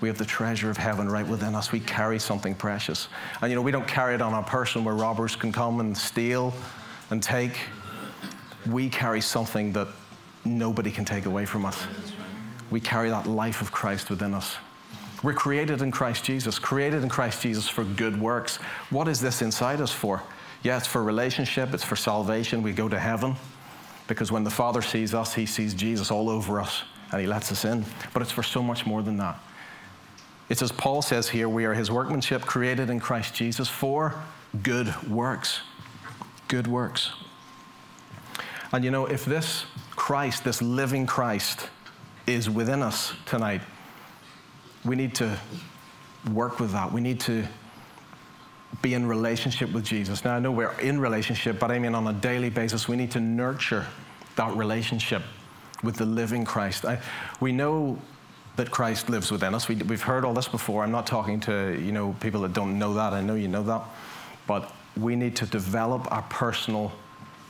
We 0.00 0.08
have 0.08 0.18
the 0.18 0.24
treasure 0.24 0.70
of 0.70 0.76
heaven 0.76 1.08
right 1.08 1.26
within 1.26 1.54
us. 1.54 1.72
We 1.72 1.80
carry 1.80 2.18
something 2.18 2.54
precious. 2.54 3.08
And 3.40 3.50
you 3.50 3.56
know, 3.56 3.62
we 3.62 3.72
don't 3.72 3.88
carry 3.88 4.14
it 4.14 4.22
on 4.22 4.32
our 4.32 4.44
person 4.44 4.84
where 4.84 4.94
robbers 4.94 5.34
can 5.34 5.50
come 5.50 5.80
and 5.80 5.96
steal 5.96 6.54
and 7.10 7.22
take. 7.22 7.58
We 8.70 8.88
carry 8.88 9.20
something 9.20 9.72
that 9.72 9.88
nobody 10.44 10.90
can 10.90 11.04
take 11.04 11.26
away 11.26 11.46
from 11.46 11.64
us. 11.64 11.84
We 12.70 12.80
carry 12.80 13.10
that 13.10 13.26
life 13.26 13.60
of 13.60 13.72
Christ 13.72 14.10
within 14.10 14.34
us. 14.34 14.56
We're 15.22 15.34
created 15.34 15.82
in 15.82 15.90
Christ 15.90 16.22
Jesus, 16.22 16.60
created 16.60 17.02
in 17.02 17.08
Christ 17.08 17.42
Jesus 17.42 17.68
for 17.68 17.82
good 17.82 18.20
works. 18.20 18.56
What 18.90 19.08
is 19.08 19.20
this 19.20 19.42
inside 19.42 19.80
us 19.80 19.90
for? 19.90 20.22
Yeah, 20.62 20.76
it's 20.76 20.86
for 20.86 21.02
relationship, 21.02 21.74
it's 21.74 21.84
for 21.84 21.96
salvation. 21.96 22.62
We 22.62 22.72
go 22.72 22.88
to 22.88 22.98
heaven 22.98 23.34
because 24.06 24.30
when 24.30 24.44
the 24.44 24.50
Father 24.50 24.80
sees 24.80 25.14
us, 25.14 25.34
he 25.34 25.44
sees 25.46 25.74
Jesus 25.74 26.10
all 26.10 26.28
over 26.30 26.60
us 26.60 26.82
and 27.10 27.20
he 27.20 27.26
lets 27.26 27.50
us 27.50 27.64
in. 27.64 27.84
But 28.12 28.22
it's 28.22 28.30
for 28.30 28.42
so 28.44 28.62
much 28.62 28.86
more 28.86 29.02
than 29.02 29.16
that. 29.16 29.40
It's 30.48 30.62
as 30.62 30.72
Paul 30.72 31.02
says 31.02 31.28
here 31.28 31.48
we 31.48 31.64
are 31.66 31.74
his 31.74 31.90
workmanship 31.90 32.42
created 32.42 32.88
in 32.90 33.00
Christ 33.00 33.34
Jesus 33.34 33.68
for 33.68 34.14
good 34.62 34.94
works. 35.08 35.60
Good 36.48 36.66
works. 36.66 37.12
And 38.72 38.84
you 38.84 38.90
know, 38.90 39.06
if 39.06 39.24
this 39.24 39.66
Christ, 39.90 40.44
this 40.44 40.62
living 40.62 41.06
Christ, 41.06 41.68
is 42.26 42.48
within 42.48 42.82
us 42.82 43.12
tonight, 43.26 43.60
we 44.84 44.96
need 44.96 45.14
to 45.16 45.38
work 46.32 46.60
with 46.60 46.72
that. 46.72 46.92
We 46.92 47.00
need 47.00 47.20
to 47.20 47.44
be 48.82 48.94
in 48.94 49.06
relationship 49.06 49.72
with 49.72 49.84
Jesus. 49.84 50.24
Now, 50.24 50.36
I 50.36 50.38
know 50.38 50.52
we're 50.52 50.78
in 50.80 51.00
relationship, 51.00 51.58
but 51.58 51.70
I 51.70 51.78
mean 51.78 51.94
on 51.94 52.06
a 52.06 52.12
daily 52.12 52.50
basis, 52.50 52.86
we 52.86 52.96
need 52.96 53.10
to 53.12 53.20
nurture 53.20 53.86
that 54.36 54.54
relationship 54.56 55.22
with 55.82 55.96
the 55.96 56.04
living 56.04 56.44
Christ. 56.44 56.84
I, 56.84 57.00
we 57.40 57.52
know 57.52 57.98
that 58.58 58.72
Christ 58.72 59.08
lives 59.08 59.30
within 59.30 59.54
us. 59.54 59.68
We, 59.68 59.76
have 59.76 60.02
heard 60.02 60.24
all 60.24 60.34
this 60.34 60.48
before. 60.48 60.82
I'm 60.82 60.90
not 60.90 61.06
talking 61.06 61.38
to 61.40 61.80
you 61.80 61.92
know 61.92 62.14
people 62.20 62.42
that 62.42 62.52
don't 62.52 62.78
know 62.78 62.92
that. 62.94 63.12
I 63.12 63.22
know 63.22 63.34
you 63.34 63.48
know 63.48 63.62
that, 63.62 63.82
but 64.46 64.72
we 64.96 65.16
need 65.16 65.36
to 65.36 65.46
develop 65.46 66.10
our 66.12 66.22
personal 66.22 66.92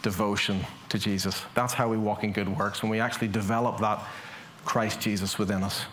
devotion 0.02 0.60
to 0.90 0.98
Jesus. 0.98 1.42
That's 1.54 1.72
how 1.72 1.88
we 1.88 1.96
walk 1.96 2.24
in 2.24 2.32
good 2.32 2.48
works 2.56 2.82
when 2.82 2.90
we 2.90 3.00
actually 3.00 3.28
develop 3.28 3.80
that 3.80 4.04
Christ 4.64 5.00
Jesus 5.00 5.38
within 5.38 5.64
us. 5.64 5.86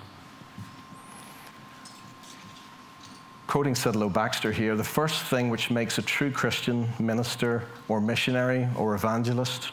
quoting 3.48 3.74
Sidlow 3.74 4.12
Baxter 4.12 4.52
here, 4.52 4.76
the 4.76 4.84
first 4.84 5.24
thing 5.28 5.50
which 5.50 5.72
makes 5.72 5.98
a 5.98 6.02
true 6.02 6.30
Christian 6.30 6.90
minister 7.00 7.64
or 7.88 8.02
missionary 8.02 8.68
or 8.76 8.96
evangelist 8.96 9.72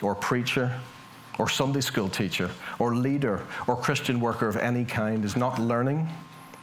or 0.00 0.14
preacher 0.14 0.72
or 1.38 1.48
Sunday 1.48 1.80
school 1.80 2.08
teacher 2.08 2.50
or 2.78 2.94
leader 2.94 3.42
or 3.66 3.76
Christian 3.76 4.20
worker 4.20 4.48
of 4.48 4.56
any 4.56 4.84
kind 4.84 5.24
is 5.24 5.36
not 5.36 5.58
learning, 5.58 6.08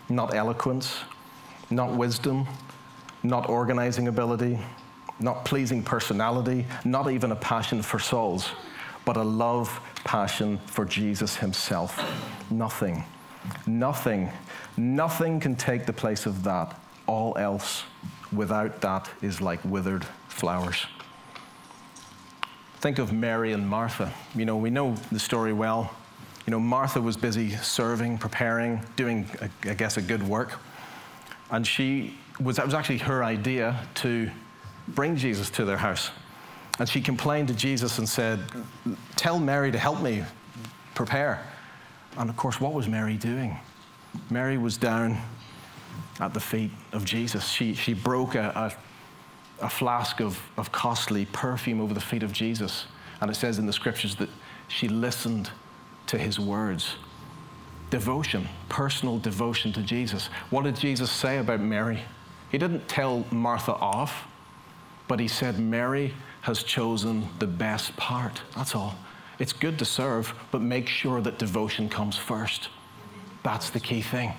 not 0.09 0.33
eloquence, 0.33 0.99
not 1.69 1.91
wisdom, 1.95 2.47
not 3.23 3.49
organizing 3.49 4.07
ability, 4.07 4.59
not 5.19 5.45
pleasing 5.45 5.81
personality, 5.81 6.65
not 6.83 7.09
even 7.09 7.31
a 7.31 7.35
passion 7.35 7.81
for 7.81 7.99
souls, 7.99 8.49
but 9.05 9.17
a 9.17 9.23
love 9.23 9.79
passion 10.03 10.59
for 10.67 10.85
Jesus 10.85 11.37
himself. 11.37 11.99
Nothing 12.51 13.03
Nothing, 13.67 14.31
nothing 14.77 15.39
can 15.39 15.55
take 15.55 15.85
the 15.85 15.93
place 15.93 16.25
of 16.25 16.43
that. 16.43 16.79
All 17.07 17.37
else 17.37 17.83
without 18.33 18.81
that 18.81 19.09
is 19.21 19.41
like 19.41 19.63
withered 19.63 20.05
flowers. 20.27 20.85
Think 22.85 22.99
of 22.99 23.11
Mary 23.11 23.51
and 23.53 23.67
Martha. 23.67 24.13
You 24.35 24.45
know, 24.45 24.57
we 24.57 24.69
know 24.69 24.93
the 25.11 25.17
story 25.17 25.53
well. 25.53 25.91
You 26.45 26.51
know, 26.51 26.59
Martha 26.59 27.01
was 27.01 27.17
busy 27.17 27.49
serving, 27.49 28.19
preparing, 28.19 28.79
doing, 28.95 29.27
I 29.63 29.73
guess, 29.73 29.97
a 29.97 30.03
good 30.03 30.21
work. 30.21 30.59
And 31.49 31.65
she 31.65 32.15
was, 32.39 32.57
that 32.57 32.65
was 32.65 32.75
actually 32.75 32.99
her 32.99 33.23
idea 33.23 33.75
to 33.95 34.29
bring 34.89 35.15
Jesus 35.15 35.49
to 35.49 35.65
their 35.65 35.77
house. 35.77 36.11
And 36.77 36.87
she 36.87 37.01
complained 37.01 37.47
to 37.47 37.55
Jesus 37.55 37.97
and 37.97 38.07
said, 38.07 38.39
Tell 39.15 39.39
Mary 39.39 39.71
to 39.71 39.79
help 39.79 40.03
me 40.03 40.23
prepare. 40.93 41.43
And 42.19 42.29
of 42.29 42.37
course, 42.37 42.61
what 42.61 42.73
was 42.73 42.87
Mary 42.87 43.17
doing? 43.17 43.57
Mary 44.29 44.59
was 44.59 44.77
down 44.77 45.19
at 46.19 46.35
the 46.35 46.39
feet 46.39 46.69
of 46.93 47.03
Jesus. 47.03 47.49
She, 47.49 47.73
she 47.73 47.95
broke 47.95 48.35
a, 48.35 48.51
a, 48.55 48.71
a 49.61 49.69
flask 49.69 50.19
of, 50.19 50.39
of 50.57 50.71
costly 50.71 51.25
perfume 51.25 51.81
over 51.81 51.93
the 51.93 52.01
feet 52.01 52.23
of 52.23 52.31
Jesus. 52.31 52.85
And 53.21 53.31
it 53.31 53.35
says 53.35 53.57
in 53.57 53.65
the 53.65 53.73
scriptures 53.73 54.15
that 54.15 54.29
she 54.67 54.87
listened 54.87 55.49
to 56.07 56.17
his 56.17 56.39
words. 56.39 56.95
Devotion, 57.89 58.47
personal 58.67 59.19
devotion 59.19 59.71
to 59.73 59.81
Jesus. 59.81 60.27
What 60.49 60.63
did 60.63 60.75
Jesus 60.75 61.11
say 61.11 61.37
about 61.37 61.59
Mary? 61.59 62.01
He 62.49 62.57
didn't 62.57 62.87
tell 62.87 63.25
Martha 63.31 63.73
off, 63.73 64.25
but 65.07 65.19
he 65.19 65.27
said, 65.27 65.59
Mary 65.59 66.13
has 66.41 66.63
chosen 66.63 67.27
the 67.39 67.47
best 67.47 67.95
part. 67.95 68.41
That's 68.55 68.75
all. 68.75 68.95
It's 69.39 69.53
good 69.53 69.77
to 69.79 69.85
serve, 69.85 70.33
but 70.51 70.61
make 70.61 70.87
sure 70.87 71.21
that 71.21 71.37
devotion 71.39 71.89
comes 71.89 72.17
first. 72.17 72.69
That's 73.43 73.69
the 73.69 73.79
key 73.79 74.01
thing. 74.01 74.33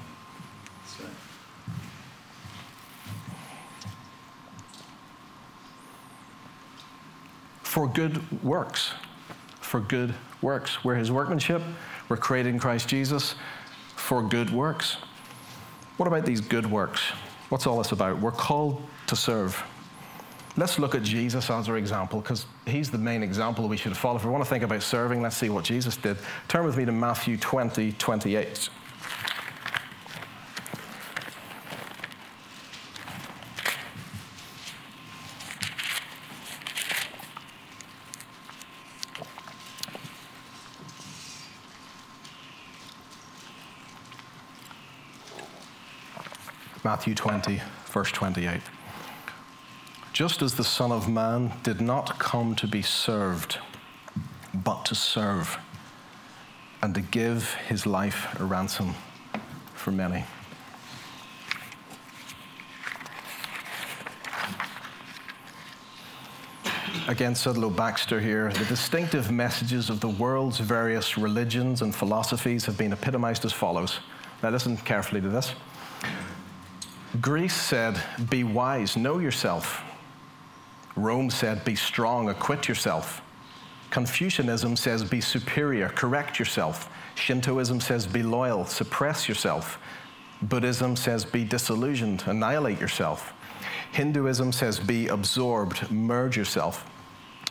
For 7.76 7.86
good 7.86 8.42
works. 8.42 8.94
For 9.60 9.80
good 9.80 10.14
works. 10.40 10.82
We're 10.82 10.94
his 10.94 11.12
workmanship. 11.12 11.60
We're 12.08 12.16
created 12.16 12.54
in 12.54 12.58
Christ 12.58 12.88
Jesus 12.88 13.34
for 13.96 14.22
good 14.22 14.48
works. 14.48 14.96
What 15.98 16.06
about 16.06 16.24
these 16.24 16.40
good 16.40 16.64
works? 16.64 17.02
What's 17.50 17.66
all 17.66 17.76
this 17.76 17.92
about? 17.92 18.18
We're 18.18 18.30
called 18.30 18.82
to 19.08 19.14
serve. 19.14 19.62
Let's 20.56 20.78
look 20.78 20.94
at 20.94 21.02
Jesus 21.02 21.50
as 21.50 21.68
our 21.68 21.76
example 21.76 22.22
because 22.22 22.46
he's 22.64 22.90
the 22.90 22.96
main 22.96 23.22
example 23.22 23.68
we 23.68 23.76
should 23.76 23.94
follow. 23.94 24.16
If 24.16 24.24
we 24.24 24.30
want 24.30 24.42
to 24.42 24.48
think 24.48 24.64
about 24.64 24.82
serving, 24.82 25.20
let's 25.20 25.36
see 25.36 25.50
what 25.50 25.64
Jesus 25.64 25.98
did. 25.98 26.16
Turn 26.48 26.64
with 26.64 26.78
me 26.78 26.86
to 26.86 26.92
Matthew 26.92 27.36
20, 27.36 27.92
28. 27.92 28.70
Matthew 46.96 47.14
20, 47.14 47.60
verse 47.88 48.10
28 48.10 48.62
just 50.14 50.40
as 50.40 50.54
the 50.54 50.64
Son 50.64 50.90
of 50.90 51.06
Man 51.06 51.52
did 51.62 51.78
not 51.78 52.18
come 52.18 52.54
to 52.54 52.66
be 52.66 52.80
served, 52.80 53.58
but 54.54 54.86
to 54.86 54.94
serve, 54.94 55.58
and 56.80 56.94
to 56.94 57.02
give 57.02 57.52
his 57.68 57.84
life 57.84 58.34
a 58.40 58.44
ransom 58.44 58.94
for 59.74 59.90
many. 59.90 60.24
Again, 67.08 67.34
Sidlow 67.34 67.76
Baxter 67.76 68.20
here. 68.20 68.50
The 68.52 68.64
distinctive 68.64 69.30
messages 69.30 69.90
of 69.90 70.00
the 70.00 70.08
world's 70.08 70.60
various 70.60 71.18
religions 71.18 71.82
and 71.82 71.94
philosophies 71.94 72.64
have 72.64 72.78
been 72.78 72.94
epitomized 72.94 73.44
as 73.44 73.52
follows. 73.52 73.98
Now, 74.42 74.48
listen 74.48 74.78
carefully 74.78 75.20
to 75.20 75.28
this. 75.28 75.52
Greece 77.20 77.54
said, 77.54 78.00
Be 78.30 78.44
wise, 78.44 78.96
know 78.96 79.18
yourself. 79.18 79.82
Rome 80.96 81.28
said, 81.28 81.62
be 81.64 81.76
strong, 81.76 82.30
acquit 82.30 82.68
yourself. 82.68 83.20
Confucianism 83.90 84.76
says, 84.76 85.04
be 85.04 85.20
superior, 85.20 85.90
correct 85.90 86.38
yourself. 86.38 86.90
Shintoism 87.14 87.80
says, 87.80 88.06
be 88.06 88.22
loyal, 88.22 88.64
suppress 88.64 89.28
yourself. 89.28 89.78
Buddhism 90.42 90.96
says, 90.96 91.24
be 91.24 91.44
disillusioned, 91.44 92.24
annihilate 92.26 92.80
yourself. 92.80 93.34
Hinduism 93.92 94.52
says, 94.52 94.80
be 94.80 95.08
absorbed, 95.08 95.90
merge 95.90 96.36
yourself. 96.36 96.90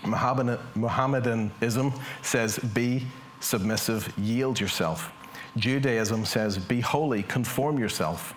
Mohammedanism 0.04 1.94
says, 2.22 2.60
be 2.60 3.06
submissive, 3.40 4.14
yield 4.18 4.60
yourself. 4.60 5.12
Judaism 5.56 6.26
says, 6.26 6.58
be 6.58 6.82
holy, 6.82 7.24
conform 7.24 7.80
yourself. 7.80 8.34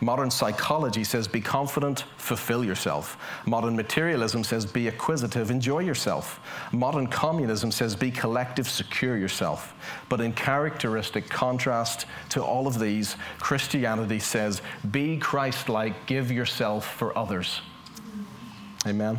Modern 0.00 0.30
psychology 0.30 1.04
says, 1.04 1.28
be 1.28 1.40
confident, 1.40 2.04
fulfill 2.16 2.64
yourself. 2.64 3.16
Modern 3.46 3.76
materialism 3.76 4.44
says, 4.44 4.66
be 4.66 4.88
acquisitive, 4.88 5.50
enjoy 5.50 5.80
yourself. 5.80 6.40
Modern 6.72 7.06
communism 7.06 7.70
says, 7.70 7.94
be 7.94 8.10
collective, 8.10 8.68
secure 8.68 9.16
yourself. 9.16 9.74
But 10.08 10.20
in 10.20 10.32
characteristic 10.32 11.28
contrast 11.28 12.06
to 12.30 12.42
all 12.42 12.66
of 12.66 12.78
these, 12.78 13.16
Christianity 13.38 14.18
says, 14.18 14.62
be 14.90 15.16
Christ 15.16 15.68
like, 15.68 16.06
give 16.06 16.30
yourself 16.30 16.96
for 16.96 17.16
others. 17.16 17.60
Amen. 18.86 19.18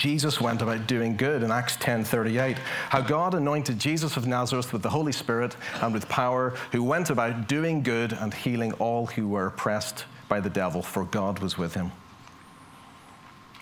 Jesus 0.00 0.40
went 0.40 0.62
about 0.62 0.86
doing 0.86 1.14
good 1.14 1.42
in 1.42 1.50
Acts 1.50 1.76
10:38. 1.76 2.56
How 2.88 3.02
God 3.02 3.34
anointed 3.34 3.78
Jesus 3.78 4.16
of 4.16 4.26
Nazareth 4.26 4.72
with 4.72 4.80
the 4.80 4.88
Holy 4.88 5.12
Spirit 5.12 5.54
and 5.82 5.92
with 5.92 6.08
power, 6.08 6.54
who 6.72 6.82
went 6.82 7.10
about 7.10 7.48
doing 7.48 7.82
good 7.82 8.14
and 8.14 8.32
healing 8.32 8.72
all 8.78 9.08
who 9.08 9.28
were 9.28 9.48
oppressed 9.48 10.06
by 10.26 10.40
the 10.40 10.48
devil, 10.48 10.80
for 10.80 11.04
God 11.04 11.40
was 11.40 11.58
with 11.58 11.74
him. 11.74 11.92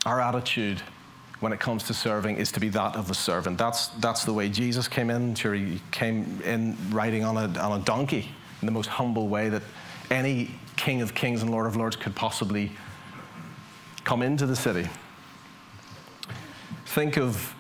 Our 0.07 0.21
attitude 0.21 0.81
when 1.41 1.53
it 1.53 1.59
comes 1.59 1.83
to 1.85 1.95
serving 1.95 2.37
is 2.37 2.53
to 2.53 2.61
be 2.61 2.69
that 2.69 2.95
of 2.95 3.11
a 3.11 3.15
servant. 3.15 3.59
That's, 3.59 3.89
that's 3.89 4.25
the 4.25 4.33
way 4.33 4.49
Jesus 4.49 4.87
came 4.87 5.11
in. 5.11 5.35
Sure, 5.35 5.55
he 5.55 5.83
came 5.91 6.41
in 6.45 6.77
riding 6.93 7.25
on 7.25 7.37
a, 7.37 7.59
on 7.59 7.81
a 7.81 7.85
donkey 7.85 8.31
in 8.63 8.67
the 8.67 8.73
most 8.73 8.87
humble 8.87 9.27
way 9.27 9.49
that 9.49 9.63
any 10.09 10.53
King 10.77 11.03
of 11.03 11.17
Kings 11.17 11.43
and 11.43 11.51
Lord 11.51 11.67
of 11.67 11.75
Lords 11.75 11.97
could 11.97 12.15
possibly 12.15 12.71
come 14.05 14.23
into 14.23 14.47
the 14.47 14.55
city. 14.55 14.89
Think 16.99 17.17
of 17.17 17.55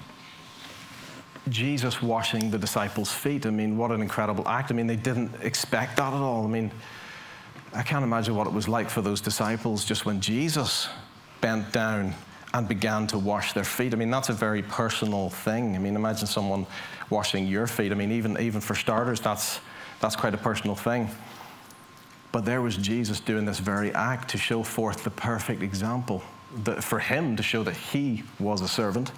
Jesus 1.48 2.02
washing 2.02 2.50
the 2.50 2.58
disciples' 2.58 3.12
feet. 3.12 3.46
I 3.46 3.50
mean, 3.50 3.78
what 3.78 3.92
an 3.92 4.02
incredible 4.02 4.48
act. 4.48 4.72
I 4.72 4.74
mean, 4.74 4.88
they 4.88 4.96
didn't 4.96 5.32
expect 5.42 5.96
that 5.98 6.12
at 6.12 6.18
all. 6.18 6.42
I 6.42 6.48
mean, 6.48 6.72
I 7.72 7.84
can't 7.84 8.02
imagine 8.02 8.34
what 8.34 8.48
it 8.48 8.52
was 8.52 8.66
like 8.66 8.90
for 8.90 9.00
those 9.00 9.20
disciples 9.20 9.84
just 9.84 10.04
when 10.04 10.20
Jesus 10.20 10.88
bent 11.40 11.70
down 11.70 12.14
and 12.52 12.66
began 12.66 13.06
to 13.06 13.18
wash 13.20 13.52
their 13.52 13.62
feet. 13.62 13.94
I 13.94 13.96
mean, 13.96 14.10
that's 14.10 14.28
a 14.28 14.32
very 14.32 14.60
personal 14.60 15.30
thing. 15.30 15.76
I 15.76 15.78
mean, 15.78 15.94
imagine 15.94 16.26
someone 16.26 16.66
washing 17.08 17.46
your 17.46 17.68
feet. 17.68 17.92
I 17.92 17.94
mean, 17.94 18.10
even, 18.10 18.40
even 18.40 18.60
for 18.60 18.74
starters, 18.74 19.20
that's, 19.20 19.60
that's 20.00 20.16
quite 20.16 20.34
a 20.34 20.38
personal 20.38 20.74
thing. 20.74 21.08
But 22.32 22.44
there 22.44 22.60
was 22.60 22.76
Jesus 22.76 23.20
doing 23.20 23.44
this 23.44 23.60
very 23.60 23.94
act 23.94 24.30
to 24.30 24.36
show 24.36 24.64
forth 24.64 25.04
the 25.04 25.10
perfect 25.10 25.62
example 25.62 26.24
that 26.64 26.82
for 26.82 26.98
him 26.98 27.36
to 27.36 27.42
show 27.42 27.62
that 27.62 27.76
he 27.76 28.22
was 28.38 28.60
a 28.60 28.68
servant 28.68 29.12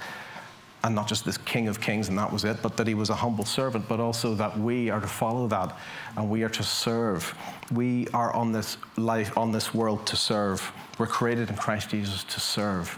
and 0.82 0.94
not 0.94 1.06
just 1.06 1.24
this 1.24 1.36
king 1.36 1.68
of 1.68 1.80
kings 1.80 2.08
and 2.08 2.18
that 2.18 2.32
was 2.32 2.44
it, 2.44 2.62
but 2.62 2.76
that 2.76 2.86
he 2.86 2.94
was 2.94 3.10
a 3.10 3.14
humble 3.14 3.44
servant, 3.44 3.86
but 3.88 4.00
also 4.00 4.34
that 4.34 4.58
we 4.58 4.88
are 4.88 5.00
to 5.00 5.06
follow 5.06 5.46
that 5.46 5.76
and 6.16 6.30
we 6.30 6.42
are 6.42 6.48
to 6.48 6.62
serve. 6.62 7.34
We 7.72 8.08
are 8.08 8.32
on 8.32 8.52
this 8.52 8.78
life, 8.96 9.36
on 9.36 9.52
this 9.52 9.74
world 9.74 10.06
to 10.06 10.16
serve. 10.16 10.72
We're 10.98 11.06
created 11.06 11.50
in 11.50 11.56
Christ 11.56 11.90
Jesus 11.90 12.24
to 12.24 12.40
serve, 12.40 12.96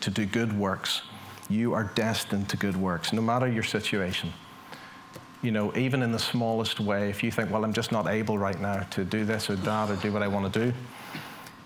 to 0.00 0.10
do 0.10 0.24
good 0.24 0.56
works. 0.56 1.02
You 1.48 1.74
are 1.74 1.90
destined 1.94 2.48
to 2.50 2.56
good 2.56 2.76
works, 2.76 3.12
no 3.12 3.22
matter 3.22 3.48
your 3.48 3.62
situation. 3.64 4.32
You 5.42 5.50
know, 5.50 5.76
even 5.76 6.02
in 6.02 6.12
the 6.12 6.18
smallest 6.18 6.80
way, 6.80 7.10
if 7.10 7.22
you 7.22 7.30
think, 7.30 7.50
well, 7.50 7.64
I'm 7.64 7.72
just 7.72 7.92
not 7.92 8.06
able 8.08 8.38
right 8.38 8.60
now 8.60 8.80
to 8.90 9.04
do 9.04 9.24
this 9.24 9.50
or 9.50 9.56
that 9.56 9.90
or 9.90 9.96
do 9.96 10.12
what 10.12 10.22
I 10.22 10.28
want 10.28 10.52
to 10.52 10.66
do, 10.66 10.72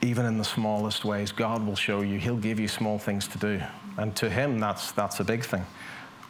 even 0.03 0.25
in 0.27 0.39
the 0.39 0.45
smallest 0.45 1.05
ways, 1.05 1.33
God 1.33 1.67
will 1.67 1.77
show 1.77 2.01
you. 2.01 2.19
He'll 2.19 2.37
give 2.37 2.59
you 2.59 2.69
small 2.69 2.99
things 2.99 3.29
to 3.29 3.39
do. 3.39 3.61
And 3.99 4.17
to 4.17 4.31
Him, 4.31 4.59
that's, 4.59 4.93
that's 4.93 5.21
a 5.21 5.25
big 5.25 5.45
thing. 5.45 5.65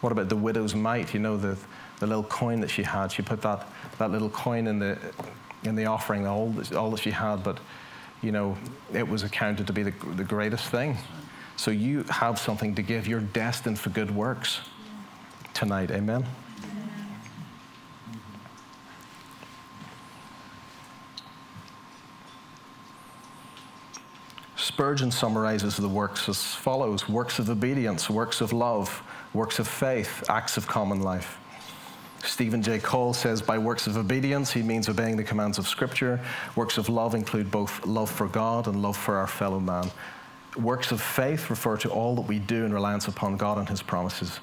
What 0.01 0.13
about 0.13 0.29
the 0.29 0.37
widow's 0.37 0.75
mite? 0.75 1.15
You 1.15 1.21
know, 1.21 1.37
the, 1.37 1.57
the 2.01 2.07
little 2.07 2.25
coin 2.25 2.61
that 2.61 2.71
she 2.71 2.83
had. 2.83 3.13
She 3.13 3.23
put 3.23 3.43
that, 3.43 3.67
that 3.99 4.11
little 4.11 4.31
coin 4.31 4.67
in 4.67 4.79
the, 4.79 4.99
in 5.65 5.77
the 5.77 5.87
offering, 5.87 6.27
all 6.27 6.49
that, 6.51 6.73
all 6.75 6.91
that 6.91 7.01
she 7.01 7.11
had, 7.11 7.45
but, 7.45 7.61
you 8.23 8.33
know, 8.33 8.57
it 8.93 9.07
was 9.07 9.23
accounted 9.23 9.67
to 9.67 9.73
be 9.73 9.83
the, 9.83 9.93
the 10.17 10.25
greatest 10.25 10.67
thing. 10.67 10.97
So 11.57 11.71
you 11.71 12.05
have 12.05 12.39
something 12.39 12.75
to 12.75 12.83
give. 12.83 13.07
You're 13.07 13.21
destined 13.21 13.79
for 13.79 13.91
good 13.91 14.11
works 14.11 14.61
tonight. 15.53 15.91
Amen. 15.91 16.25
Spurgeon 24.61 25.11
summarizes 25.11 25.79
the 25.79 25.89
works 25.89 26.29
as 26.29 26.55
follows 26.55 27.09
works 27.09 27.39
of 27.39 27.49
obedience, 27.49 28.11
works 28.11 28.43
of 28.43 28.53
love, 28.53 29.03
works 29.33 29.59
of 29.59 29.67
faith, 29.67 30.23
acts 30.29 30.59
of 30.59 30.67
common 30.67 31.01
life. 31.01 31.39
Steven 32.23 32.61
J. 32.63 32.79
Cole 32.79 33.15
says 33.15 33.41
by 33.41 33.57
works 33.57 33.87
of 33.87 33.97
obedience, 33.97 34.53
he 34.53 34.63
means 34.63 34.91
obeying 34.91 35.17
the 35.17 35.25
commands 35.25 35.57
of 35.57 35.67
Scripture. 35.67 36.21
Works 36.57 36.77
of 36.77 36.91
love 36.91 37.15
include 37.15 37.51
both 37.51 37.87
love 37.87 38.11
for 38.11 38.29
God 38.29 38.67
and 38.67 38.83
love 38.83 38.99
for 38.99 39.17
our 39.17 39.27
fellow 39.27 39.59
man. 39.59 39.91
Works 40.59 40.93
of 40.93 41.01
faith 41.01 41.49
refer 41.49 41.79
to 41.79 41.89
all 41.89 42.15
that 42.17 42.29
we 42.29 42.39
do 42.39 42.67
in 42.67 42.75
reliance 42.75 43.09
upon 43.09 43.39
God 43.39 43.57
and 43.57 43.69
His 43.69 43.81
promises. 43.81 44.41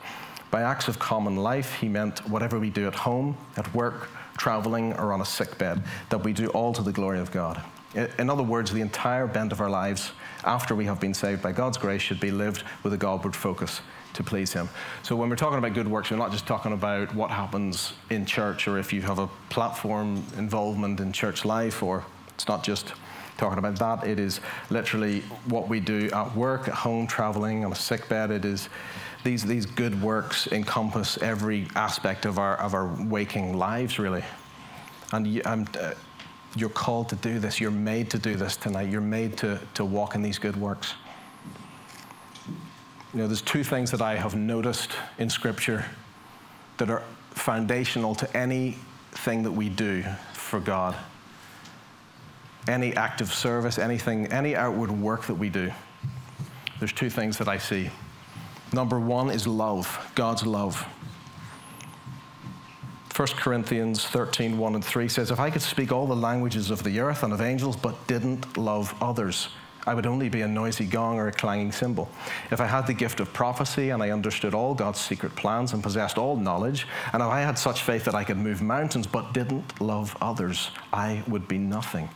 By 0.49 0.63
acts 0.63 0.87
of 0.87 0.97
common 0.97 1.35
life, 1.35 1.75
he 1.75 1.87
meant 1.87 2.27
whatever 2.27 2.57
we 2.57 2.71
do 2.71 2.87
at 2.87 2.95
home, 2.95 3.37
at 3.55 3.71
work, 3.75 4.09
traveling, 4.37 4.93
or 4.93 5.13
on 5.13 5.21
a 5.21 5.25
sick 5.25 5.59
bed, 5.59 5.83
that 6.09 6.23
we 6.23 6.33
do 6.33 6.47
all 6.47 6.73
to 6.73 6.81
the 6.81 6.91
glory 6.91 7.19
of 7.19 7.31
God. 7.31 7.61
In 7.97 8.29
other 8.29 8.43
words, 8.43 8.71
the 8.71 8.81
entire 8.81 9.25
bent 9.25 9.51
of 9.51 9.59
our 9.59 9.69
lives 9.69 10.11
after 10.43 10.75
we 10.75 10.85
have 10.85 10.99
been 10.99 11.15
saved 11.15 11.41
by 11.41 11.51
God's 11.51 11.77
grace 11.77 12.01
should 12.01 12.19
be 12.19 12.29
lived 12.29 12.63
with 12.83 12.93
a 12.93 12.97
Godward 12.97 13.35
focus 13.35 13.81
to 14.13 14.23
please 14.23 14.53
Him. 14.53 14.69
So 15.03 15.15
when 15.15 15.29
we're 15.29 15.35
talking 15.35 15.57
about 15.57 15.73
good 15.73 15.87
works, 15.87 16.11
we're 16.11 16.17
not 16.17 16.31
just 16.31 16.45
talking 16.45 16.73
about 16.73 17.13
what 17.15 17.31
happens 17.31 17.93
in 18.09 18.25
church 18.25 18.67
or 18.67 18.77
if 18.77 18.93
you 18.93 19.01
have 19.01 19.19
a 19.19 19.27
platform 19.49 20.23
involvement 20.37 20.99
in 20.99 21.11
church 21.11 21.43
life, 21.43 21.81
or 21.81 22.03
it's 22.35 22.47
not 22.47 22.63
just 22.63 22.93
talking 23.37 23.57
about 23.57 23.79
that. 23.79 24.07
It 24.07 24.19
is 24.19 24.41
literally 24.69 25.21
what 25.45 25.67
we 25.67 25.79
do 25.79 26.09
at 26.11 26.35
work, 26.35 26.67
at 26.67 26.75
home, 26.75 27.07
traveling, 27.07 27.65
on 27.65 27.71
a 27.71 27.75
sick 27.75 28.07
bed. 28.09 28.29
It 28.31 28.45
is 28.45 28.69
these, 29.23 29.43
these 29.43 29.65
good 29.65 29.99
works 30.01 30.47
encompass 30.47 31.17
every 31.17 31.67
aspect 31.75 32.25
of 32.25 32.37
our, 32.37 32.57
of 32.57 32.73
our 32.73 32.87
waking 33.05 33.57
lives, 33.57 33.97
really. 33.97 34.23
And 35.11 35.41
I'm, 35.45 35.67
you're 36.59 36.69
called 36.69 37.09
to 37.09 37.15
do 37.15 37.39
this. 37.39 37.59
You're 37.59 37.71
made 37.71 38.09
to 38.11 38.19
do 38.19 38.35
this 38.35 38.57
tonight. 38.57 38.89
You're 38.89 39.01
made 39.01 39.37
to, 39.37 39.59
to 39.75 39.85
walk 39.85 40.15
in 40.15 40.21
these 40.21 40.39
good 40.39 40.55
works. 40.55 40.93
You 43.13 43.19
know, 43.19 43.27
there's 43.27 43.41
two 43.41 43.63
things 43.63 43.91
that 43.91 44.01
I 44.01 44.15
have 44.15 44.35
noticed 44.35 44.91
in 45.17 45.29
Scripture 45.29 45.85
that 46.77 46.89
are 46.89 47.03
foundational 47.31 48.15
to 48.15 48.37
anything 48.37 49.43
that 49.43 49.51
we 49.51 49.69
do 49.69 50.03
for 50.33 50.59
God. 50.59 50.95
Any 52.67 52.95
act 52.95 53.21
of 53.21 53.33
service, 53.33 53.79
anything, 53.79 54.27
any 54.27 54.55
outward 54.55 54.91
work 54.91 55.25
that 55.27 55.35
we 55.35 55.49
do. 55.49 55.71
There's 56.79 56.93
two 56.93 57.09
things 57.09 57.37
that 57.37 57.47
I 57.47 57.57
see. 57.57 57.89
Number 58.73 58.99
one 58.99 59.29
is 59.29 59.47
love, 59.47 60.11
God's 60.15 60.45
love. 60.45 60.85
1 63.17 63.29
Corinthians 63.29 64.05
13, 64.05 64.59
1 64.59 64.75
and 64.75 64.85
3 64.85 65.07
says, 65.07 65.31
If 65.31 65.39
I 65.39 65.49
could 65.49 65.63
speak 65.63 65.91
all 65.91 66.05
the 66.05 66.15
languages 66.15 66.69
of 66.69 66.83
the 66.83 66.99
earth 66.99 67.23
and 67.23 67.33
of 67.33 67.41
angels, 67.41 67.75
but 67.75 68.05
didn't 68.05 68.59
love 68.59 68.93
others, 69.01 69.47
I 69.87 69.95
would 69.95 70.05
only 70.05 70.29
be 70.29 70.41
a 70.41 70.47
noisy 70.47 70.85
gong 70.85 71.17
or 71.17 71.27
a 71.27 71.31
clanging 71.31 71.71
cymbal. 71.71 72.11
If 72.51 72.61
I 72.61 72.67
had 72.67 72.85
the 72.85 72.93
gift 72.93 73.19
of 73.19 73.33
prophecy 73.33 73.89
and 73.89 74.03
I 74.03 74.11
understood 74.11 74.53
all 74.53 74.75
God's 74.75 74.99
secret 74.99 75.35
plans 75.35 75.73
and 75.73 75.81
possessed 75.81 76.19
all 76.19 76.35
knowledge, 76.35 76.85
and 77.11 77.23
if 77.23 77.27
I 77.27 77.41
had 77.41 77.57
such 77.57 77.81
faith 77.81 78.05
that 78.05 78.13
I 78.13 78.23
could 78.23 78.37
move 78.37 78.61
mountains 78.61 79.07
but 79.07 79.33
didn't 79.33 79.81
love 79.81 80.15
others, 80.21 80.69
I 80.93 81.23
would 81.27 81.47
be 81.47 81.57
nothing. 81.57 82.09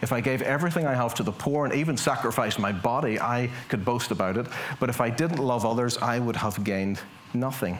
If 0.00 0.10
I 0.10 0.22
gave 0.22 0.40
everything 0.40 0.86
I 0.86 0.94
have 0.94 1.14
to 1.16 1.22
the 1.22 1.32
poor 1.32 1.66
and 1.66 1.74
even 1.74 1.98
sacrificed 1.98 2.58
my 2.58 2.72
body, 2.72 3.20
I 3.20 3.50
could 3.68 3.84
boast 3.84 4.10
about 4.10 4.38
it. 4.38 4.46
But 4.80 4.88
if 4.88 5.02
I 5.02 5.10
didn't 5.10 5.38
love 5.38 5.66
others, 5.66 5.98
I 5.98 6.18
would 6.18 6.36
have 6.36 6.64
gained 6.64 6.98
nothing. 7.34 7.76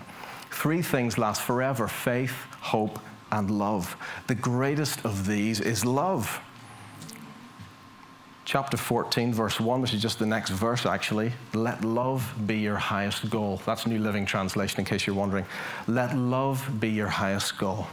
Three 0.57 0.81
things 0.81 1.19
last 1.19 1.43
forever 1.43 1.87
faith, 1.87 2.35
hope, 2.61 2.99
and 3.31 3.51
love. 3.51 3.95
The 4.27 4.35
greatest 4.35 5.05
of 5.05 5.27
these 5.27 5.61
is 5.61 5.85
love. 5.85 6.41
Chapter 8.47 8.79
14, 8.79 9.35
verse 9.35 9.61
1, 9.61 9.83
which 9.83 9.93
is 9.93 10.01
just 10.01 10.19
the 10.19 10.25
next 10.25 10.49
verse 10.49 10.87
actually. 10.87 11.33
Let 11.53 11.85
love 11.85 12.33
be 12.47 12.57
your 12.57 12.77
highest 12.77 13.29
goal. 13.29 13.61
That's 13.67 13.87
New 13.87 13.99
Living 13.99 14.25
Translation, 14.25 14.81
in 14.81 14.87
case 14.87 15.07
you're 15.07 15.15
wondering. 15.15 15.45
Let 15.87 16.17
love 16.17 16.67
be 16.81 16.89
your 16.89 17.09
highest 17.09 17.59
goal. 17.59 17.87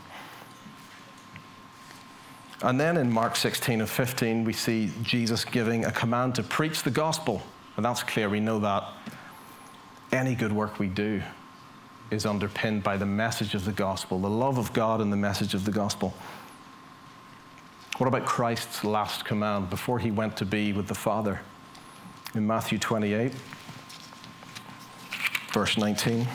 And 2.61 2.79
then 2.79 2.95
in 2.95 3.11
Mark 3.11 3.35
16 3.35 3.81
and 3.81 3.89
15, 3.89 4.45
we 4.45 4.53
see 4.53 4.89
Jesus 5.01 5.43
giving 5.43 5.83
a 5.83 5.91
command 5.91 6.35
to 6.35 6.43
preach 6.43 6.83
the 6.83 6.91
gospel. 6.91 7.41
And 7.75 7.83
that's 7.83 8.03
clear, 8.03 8.29
we 8.29 8.39
know 8.39 8.59
that. 8.59 8.85
Any 10.13 10.33
good 10.33 10.53
work 10.53 10.79
we 10.79 10.87
do 10.87 11.21
is 12.13 12.25
underpinned 12.25 12.83
by 12.83 12.97
the 12.97 13.05
message 13.05 13.55
of 13.55 13.65
the 13.65 13.71
gospel, 13.71 14.19
the 14.19 14.29
love 14.29 14.57
of 14.57 14.71
God 14.73 15.01
and 15.01 15.11
the 15.11 15.17
message 15.17 15.53
of 15.53 15.65
the 15.65 15.71
gospel. 15.71 16.13
What 17.97 18.07
about 18.07 18.25
Christ's 18.25 18.83
last 18.83 19.25
command 19.25 19.69
before 19.69 19.99
he 19.99 20.11
went 20.11 20.37
to 20.37 20.45
be 20.45 20.73
with 20.73 20.87
the 20.87 20.95
Father? 20.95 21.41
In 22.33 22.47
Matthew 22.47 22.79
28, 22.79 23.31
verse 25.51 25.77
19. 25.77 26.27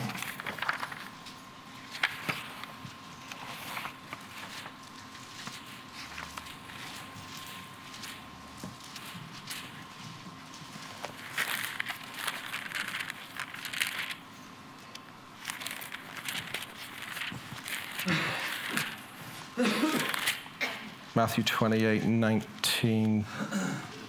Matthew 21.19 21.43
28 21.43 22.05
19 22.05 23.25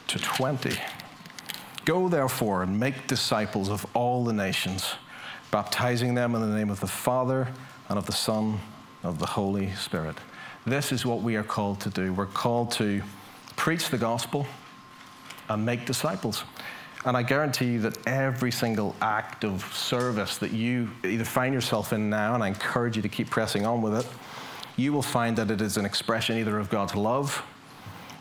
to 0.07 0.19
20. 0.21 0.71
Go 1.85 2.09
therefore 2.09 2.63
and 2.63 2.79
make 2.79 3.09
disciples 3.09 3.69
of 3.69 3.85
all 3.95 4.23
the 4.23 4.33
nations, 4.33 4.95
baptizing 5.51 6.15
them 6.15 6.37
in 6.37 6.41
the 6.41 6.57
name 6.57 6.71
of 6.71 6.79
the 6.79 6.87
Father 6.87 7.49
and 7.89 7.99
of 7.99 8.07
the 8.07 8.13
Son 8.13 8.61
and 9.03 9.11
of 9.11 9.19
the 9.19 9.27
Holy 9.27 9.75
Spirit. 9.75 10.19
This 10.65 10.93
is 10.93 11.05
what 11.05 11.21
we 11.21 11.35
are 11.35 11.43
called 11.43 11.81
to 11.81 11.91
do. 11.91 12.13
We're 12.13 12.27
called 12.27 12.71
to 12.75 13.03
preach 13.57 13.91
the 13.91 13.99
gospel 13.99 14.47
and 15.49 15.67
make 15.67 15.87
disciples. 15.87 16.45
And 17.05 17.17
I 17.17 17.25
guarantee 17.25 17.73
you 17.73 17.81
that 17.81 18.07
every 18.07 18.53
single 18.53 18.95
act 19.03 19.45
of 19.45 19.65
service 19.75 20.39
that 20.39 20.53
you 20.53 20.89
either 21.03 21.25
find 21.25 21.53
yourself 21.53 21.93
in 21.93 22.09
now, 22.09 22.35
and 22.37 22.45
I 22.45 22.47
encourage 22.47 22.95
you 22.95 23.03
to 23.03 23.09
keep 23.09 23.31
pressing 23.31 23.67
on 23.67 23.83
with 23.83 23.97
it, 23.97 24.07
you 24.77 24.93
will 24.93 25.03
find 25.03 25.37
that 25.37 25.51
it 25.51 25.61
is 25.61 25.77
an 25.77 25.85
expression 25.85 26.39
either 26.39 26.59
of 26.59 26.71
God's 26.71 26.95
love, 26.95 27.43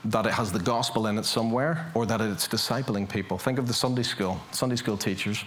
that 0.06 0.26
it 0.26 0.34
has 0.34 0.52
the 0.52 0.60
gospel 0.60 1.08
in 1.08 1.18
it 1.18 1.26
somewhere, 1.26 1.92
or 1.94 2.06
that 2.06 2.22
it's 2.22 2.48
discipling 2.48 3.10
people. 3.10 3.38
Think 3.38 3.60
of 3.60 3.68
the 3.68 3.74
Sunday 3.74 4.04
school, 4.04 4.40
Sunday 4.52 4.76
school 4.76 4.98
teachers. 4.98 5.44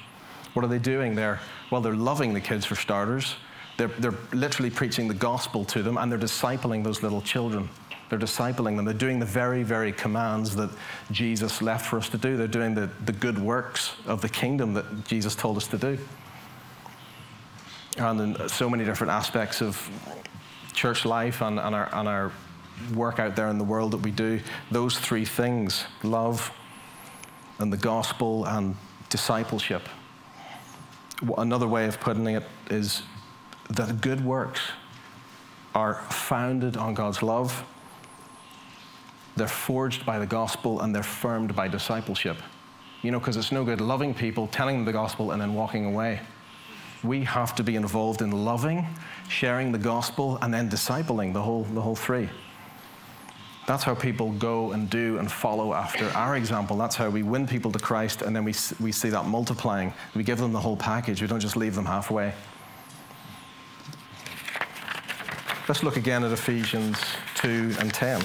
What 0.54 0.64
are 0.64 0.68
they 0.68 0.78
doing 0.78 1.14
there? 1.14 1.40
Well, 1.70 1.80
they're 1.80 1.94
loving 1.94 2.34
the 2.34 2.40
kids 2.40 2.66
for 2.66 2.74
starters. 2.74 3.36
They're, 3.78 3.88
they're 3.88 4.14
literally 4.32 4.70
preaching 4.70 5.08
the 5.08 5.14
gospel 5.14 5.64
to 5.66 5.82
them, 5.82 5.96
and 5.96 6.12
they're 6.12 6.18
discipling 6.18 6.84
those 6.84 7.02
little 7.02 7.22
children. 7.22 7.68
They're 8.10 8.18
discipling 8.18 8.76
them. 8.76 8.84
They're 8.84 8.92
doing 8.92 9.18
the 9.18 9.24
very, 9.24 9.62
very 9.62 9.90
commands 9.90 10.54
that 10.56 10.68
Jesus 11.10 11.62
left 11.62 11.86
for 11.86 11.96
us 11.96 12.10
to 12.10 12.18
do. 12.18 12.36
They're 12.36 12.46
doing 12.46 12.74
the, 12.74 12.90
the 13.06 13.12
good 13.12 13.38
works 13.38 13.94
of 14.06 14.20
the 14.20 14.28
kingdom 14.28 14.74
that 14.74 15.06
Jesus 15.06 15.34
told 15.34 15.56
us 15.56 15.66
to 15.68 15.78
do. 15.78 15.98
And 17.96 18.20
in 18.20 18.48
so 18.50 18.68
many 18.68 18.84
different 18.84 19.10
aspects 19.12 19.62
of 19.62 19.88
church 20.72 21.04
life 21.04 21.40
and, 21.40 21.58
and, 21.58 21.74
our, 21.74 21.88
and 21.92 22.08
our 22.08 22.32
work 22.94 23.18
out 23.18 23.36
there 23.36 23.48
in 23.48 23.58
the 23.58 23.64
world 23.64 23.92
that 23.92 23.98
we 23.98 24.10
do, 24.10 24.40
those 24.70 24.98
three 24.98 25.24
things 25.24 25.84
love 26.02 26.52
and 27.58 27.72
the 27.72 27.76
gospel 27.76 28.44
and 28.46 28.76
discipleship. 29.08 29.88
Another 31.38 31.68
way 31.68 31.86
of 31.86 32.00
putting 32.00 32.26
it 32.26 32.44
is 32.70 33.02
that 33.70 34.00
good 34.00 34.24
works 34.24 34.60
are 35.74 35.94
founded 36.10 36.76
on 36.76 36.94
God's 36.94 37.22
love, 37.22 37.64
they're 39.36 39.48
forged 39.48 40.04
by 40.04 40.18
the 40.18 40.26
gospel, 40.26 40.80
and 40.80 40.94
they're 40.94 41.02
firmed 41.02 41.56
by 41.56 41.68
discipleship. 41.68 42.36
You 43.00 43.10
know, 43.10 43.18
because 43.18 43.36
it's 43.36 43.50
no 43.50 43.64
good 43.64 43.80
loving 43.80 44.12
people, 44.12 44.46
telling 44.48 44.76
them 44.76 44.84
the 44.84 44.92
gospel, 44.92 45.30
and 45.30 45.40
then 45.40 45.54
walking 45.54 45.86
away 45.86 46.20
we 47.02 47.24
have 47.24 47.54
to 47.56 47.64
be 47.64 47.76
involved 47.76 48.22
in 48.22 48.30
loving, 48.30 48.86
sharing 49.28 49.72
the 49.72 49.78
gospel, 49.78 50.38
and 50.42 50.52
then 50.52 50.70
discipling 50.70 51.32
the 51.32 51.42
whole, 51.42 51.64
the 51.64 51.80
whole 51.80 51.96
three. 51.96 52.28
That's 53.66 53.84
how 53.84 53.94
people 53.94 54.32
go 54.32 54.72
and 54.72 54.90
do 54.90 55.18
and 55.18 55.30
follow 55.30 55.72
after 55.72 56.08
our 56.10 56.36
example. 56.36 56.76
That's 56.76 56.96
how 56.96 57.08
we 57.10 57.22
win 57.22 57.46
people 57.46 57.70
to 57.72 57.78
Christ, 57.78 58.22
and 58.22 58.34
then 58.34 58.44
we, 58.44 58.54
we 58.80 58.92
see 58.92 59.08
that 59.10 59.26
multiplying. 59.26 59.92
We 60.14 60.24
give 60.24 60.38
them 60.38 60.52
the 60.52 60.60
whole 60.60 60.76
package, 60.76 61.22
we 61.22 61.28
don't 61.28 61.40
just 61.40 61.56
leave 61.56 61.74
them 61.74 61.86
halfway. 61.86 62.32
Let's 65.68 65.84
look 65.84 65.96
again 65.96 66.24
at 66.24 66.32
Ephesians 66.32 66.98
2 67.36 67.76
and 67.78 67.94
10. 67.94 68.20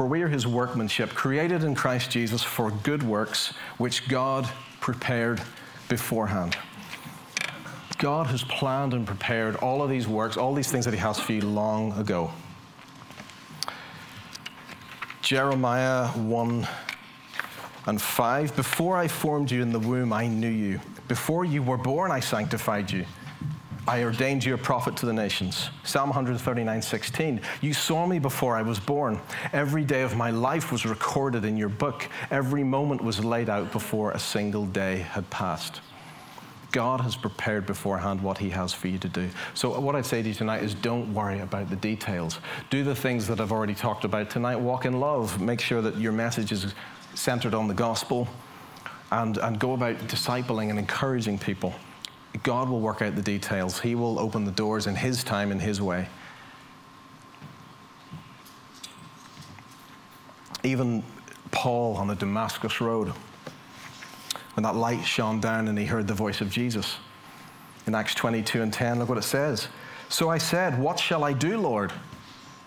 For 0.00 0.06
we 0.06 0.22
are 0.22 0.28
his 0.28 0.46
workmanship, 0.46 1.10
created 1.10 1.62
in 1.62 1.74
Christ 1.74 2.10
Jesus 2.10 2.42
for 2.42 2.70
good 2.70 3.02
works, 3.02 3.52
which 3.76 4.08
God 4.08 4.48
prepared 4.80 5.42
beforehand. 5.90 6.56
God 7.98 8.26
has 8.28 8.42
planned 8.42 8.94
and 8.94 9.06
prepared 9.06 9.56
all 9.56 9.82
of 9.82 9.90
these 9.90 10.08
works, 10.08 10.38
all 10.38 10.54
these 10.54 10.72
things 10.72 10.86
that 10.86 10.94
he 10.94 11.00
has 11.00 11.20
for 11.20 11.34
you 11.34 11.42
long 11.42 11.92
ago. 11.98 12.32
Jeremiah 15.20 16.06
1 16.06 16.68
and 17.84 18.00
5 18.00 18.56
Before 18.56 18.96
I 18.96 19.06
formed 19.06 19.50
you 19.50 19.60
in 19.60 19.70
the 19.70 19.78
womb, 19.78 20.14
I 20.14 20.28
knew 20.28 20.48
you. 20.48 20.80
Before 21.08 21.44
you 21.44 21.62
were 21.62 21.76
born, 21.76 22.10
I 22.10 22.20
sanctified 22.20 22.90
you. 22.90 23.04
I 23.88 24.04
ordained 24.04 24.44
you 24.44 24.54
a 24.54 24.58
prophet 24.58 24.96
to 24.98 25.06
the 25.06 25.12
nations. 25.12 25.70
Psalm 25.84 26.10
139, 26.10 26.82
16. 26.82 27.40
You 27.60 27.72
saw 27.72 28.06
me 28.06 28.18
before 28.18 28.56
I 28.56 28.62
was 28.62 28.78
born. 28.78 29.20
Every 29.52 29.84
day 29.84 30.02
of 30.02 30.16
my 30.16 30.30
life 30.30 30.70
was 30.70 30.84
recorded 30.84 31.44
in 31.44 31.56
your 31.56 31.70
book. 31.70 32.08
Every 32.30 32.62
moment 32.62 33.02
was 33.02 33.24
laid 33.24 33.48
out 33.48 33.72
before 33.72 34.12
a 34.12 34.18
single 34.18 34.66
day 34.66 34.98
had 34.98 35.28
passed. 35.30 35.80
God 36.72 37.00
has 37.00 37.16
prepared 37.16 37.66
beforehand 37.66 38.22
what 38.22 38.38
He 38.38 38.50
has 38.50 38.72
for 38.72 38.86
you 38.86 38.98
to 38.98 39.08
do. 39.08 39.28
So, 39.54 39.78
what 39.80 39.96
I'd 39.96 40.06
say 40.06 40.22
to 40.22 40.28
you 40.28 40.34
tonight 40.34 40.62
is 40.62 40.74
don't 40.74 41.12
worry 41.12 41.40
about 41.40 41.68
the 41.68 41.76
details. 41.76 42.38
Do 42.68 42.84
the 42.84 42.94
things 42.94 43.26
that 43.26 43.40
I've 43.40 43.50
already 43.50 43.74
talked 43.74 44.04
about 44.04 44.30
tonight. 44.30 44.56
Walk 44.56 44.84
in 44.84 45.00
love. 45.00 45.40
Make 45.40 45.60
sure 45.60 45.82
that 45.82 45.96
your 45.96 46.12
message 46.12 46.52
is 46.52 46.74
centered 47.14 47.54
on 47.54 47.66
the 47.66 47.74
gospel 47.74 48.28
and, 49.10 49.36
and 49.38 49.58
go 49.58 49.72
about 49.72 49.96
discipling 50.06 50.70
and 50.70 50.78
encouraging 50.78 51.38
people. 51.38 51.74
God 52.42 52.68
will 52.68 52.80
work 52.80 53.02
out 53.02 53.16
the 53.16 53.22
details. 53.22 53.80
He 53.80 53.94
will 53.94 54.18
open 54.18 54.44
the 54.44 54.52
doors 54.52 54.86
in 54.86 54.94
His 54.94 55.24
time, 55.24 55.50
in 55.50 55.58
His 55.58 55.82
way. 55.82 56.08
Even 60.62 61.02
Paul 61.50 61.96
on 61.96 62.06
the 62.06 62.14
Damascus 62.14 62.80
Road, 62.80 63.12
when 64.54 64.62
that 64.62 64.76
light 64.76 65.04
shone 65.04 65.40
down 65.40 65.68
and 65.68 65.78
he 65.78 65.86
heard 65.86 66.06
the 66.06 66.14
voice 66.14 66.40
of 66.40 66.50
Jesus. 66.50 66.96
In 67.86 67.94
Acts 67.94 68.14
22 68.14 68.62
and 68.62 68.72
10, 68.72 68.98
look 68.98 69.08
what 69.08 69.18
it 69.18 69.22
says. 69.22 69.68
So 70.08 70.28
I 70.28 70.38
said, 70.38 70.78
What 70.78 70.98
shall 70.98 71.24
I 71.24 71.32
do, 71.32 71.58
Lord? 71.58 71.92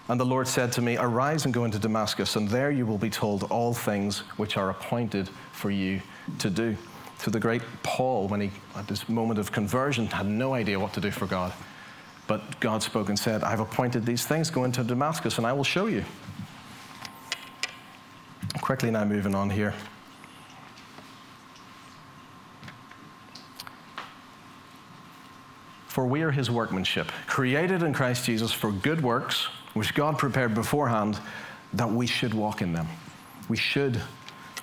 And 0.09 0.19
the 0.19 0.25
Lord 0.25 0.47
said 0.47 0.71
to 0.73 0.81
me, 0.81 0.97
Arise 0.97 1.45
and 1.45 1.53
go 1.53 1.65
into 1.65 1.79
Damascus, 1.79 2.35
and 2.35 2.49
there 2.49 2.71
you 2.71 2.85
will 2.85 2.97
be 2.97 3.09
told 3.09 3.43
all 3.43 3.73
things 3.73 4.19
which 4.37 4.57
are 4.57 4.69
appointed 4.69 5.29
for 5.51 5.71
you 5.71 6.01
to 6.39 6.49
do 6.49 6.75
to 7.23 7.29
the 7.29 7.39
great 7.39 7.61
Paul 7.83 8.27
when 8.27 8.41
he, 8.41 8.51
at 8.75 8.85
this 8.87 9.07
moment 9.07 9.39
of 9.39 9.49
conversion, 9.49 10.07
had 10.07 10.27
no 10.27 10.53
idea 10.53 10.77
what 10.77 10.91
to 10.93 11.01
do 11.01 11.09
for 11.09 11.25
God. 11.25 11.53
But 12.27 12.59
God 12.59 12.83
spoke 12.83 13.07
and 13.07 13.17
said, 13.17 13.43
I've 13.45 13.61
appointed 13.61 14.05
these 14.05 14.25
things, 14.25 14.49
go 14.49 14.65
into 14.65 14.83
Damascus 14.83 15.37
and 15.37 15.47
I 15.47 15.53
will 15.53 15.63
show 15.63 15.85
you. 15.85 16.03
Quickly 18.59 18.91
now, 18.91 19.05
moving 19.05 19.35
on 19.35 19.49
here. 19.49 19.73
For 25.87 26.05
we 26.05 26.23
are 26.23 26.31
his 26.31 26.51
workmanship, 26.51 27.09
created 27.27 27.83
in 27.83 27.93
Christ 27.93 28.25
Jesus 28.25 28.51
for 28.51 28.69
good 28.69 29.01
works, 29.01 29.45
which 29.73 29.93
God 29.93 30.17
prepared 30.17 30.53
beforehand 30.53 31.19
that 31.73 31.89
we 31.89 32.05
should 32.05 32.33
walk 32.33 32.61
in 32.61 32.73
them. 32.73 32.87
We 33.47 33.55
should 33.55 34.01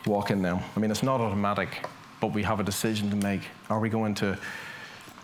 walk 0.05 0.31
in 0.31 0.43
them. 0.43 0.61
I 0.77 0.81
mean, 0.81 0.91
it's 0.91 1.03
not 1.03 1.23
automatic 1.23 1.87
but 2.21 2.33
we 2.33 2.43
have 2.43 2.61
a 2.61 2.63
decision 2.63 3.11
to 3.11 3.17
make. 3.17 3.43
Are 3.69 3.81
we 3.81 3.89
going 3.89 4.15
to 4.17 4.39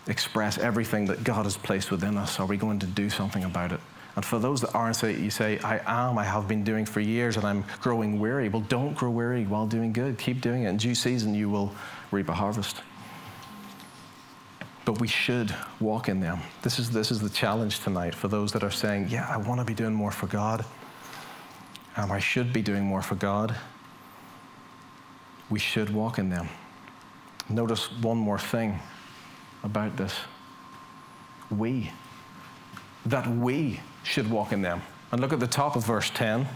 express 0.07 0.57
everything 0.57 1.05
that 1.05 1.23
God 1.23 1.45
has 1.45 1.57
placed 1.57 1.91
within 1.91 2.17
us? 2.17 2.39
Are 2.39 2.45
we 2.45 2.57
going 2.57 2.79
to 2.79 2.87
do 2.87 3.09
something 3.09 3.43
about 3.43 3.71
it? 3.71 3.79
And 4.15 4.25
for 4.25 4.39
those 4.39 4.61
that 4.61 4.73
aren't, 4.73 4.95
say, 4.95 5.15
you 5.15 5.29
say, 5.29 5.59
I 5.59 5.79
am, 5.85 6.17
I 6.17 6.23
have 6.23 6.47
been 6.47 6.63
doing 6.63 6.85
for 6.85 6.99
years, 6.99 7.37
and 7.37 7.45
I'm 7.45 7.63
growing 7.81 8.19
weary. 8.19 8.49
Well, 8.49 8.63
don't 8.63 8.95
grow 8.95 9.11
weary 9.11 9.45
while 9.45 9.67
doing 9.67 9.93
good. 9.93 10.17
Keep 10.17 10.41
doing 10.41 10.63
it. 10.63 10.69
In 10.69 10.77
due 10.77 10.95
season, 10.95 11.35
you 11.35 11.51
will 11.51 11.71
reap 12.09 12.27
a 12.27 12.33
harvest. 12.33 12.81
But 14.85 14.99
we 14.99 15.07
should 15.07 15.53
walk 15.79 16.09
in 16.09 16.19
them. 16.19 16.39
This 16.63 16.79
is, 16.79 16.89
this 16.89 17.11
is 17.11 17.19
the 17.19 17.29
challenge 17.29 17.81
tonight 17.81 18.15
for 18.15 18.27
those 18.27 18.51
that 18.53 18.63
are 18.63 18.71
saying, 18.71 19.09
Yeah, 19.09 19.27
I 19.29 19.37
want 19.37 19.59
to 19.59 19.65
be 19.65 19.75
doing 19.75 19.93
more 19.93 20.11
for 20.11 20.25
God. 20.25 20.65
Um, 21.95 22.11
I 22.11 22.19
should 22.19 22.51
be 22.51 22.63
doing 22.63 22.83
more 22.83 23.03
for 23.03 23.15
God. 23.15 23.55
We 25.49 25.59
should 25.59 25.91
walk 25.91 26.17
in 26.17 26.29
them. 26.29 26.49
Notice 27.49 27.91
one 28.01 28.17
more 28.17 28.39
thing 28.39 28.79
about 29.63 29.95
this. 29.95 30.13
We. 31.49 31.91
That 33.05 33.27
we 33.27 33.79
should 34.03 34.29
walk 34.29 34.51
in 34.51 34.61
them. 34.61 34.81
And 35.11 35.21
look 35.21 35.31
at 35.31 35.39
the 35.39 35.47
top 35.47 35.75
of 35.75 35.85
verse 35.85 36.09
10. 36.09 36.47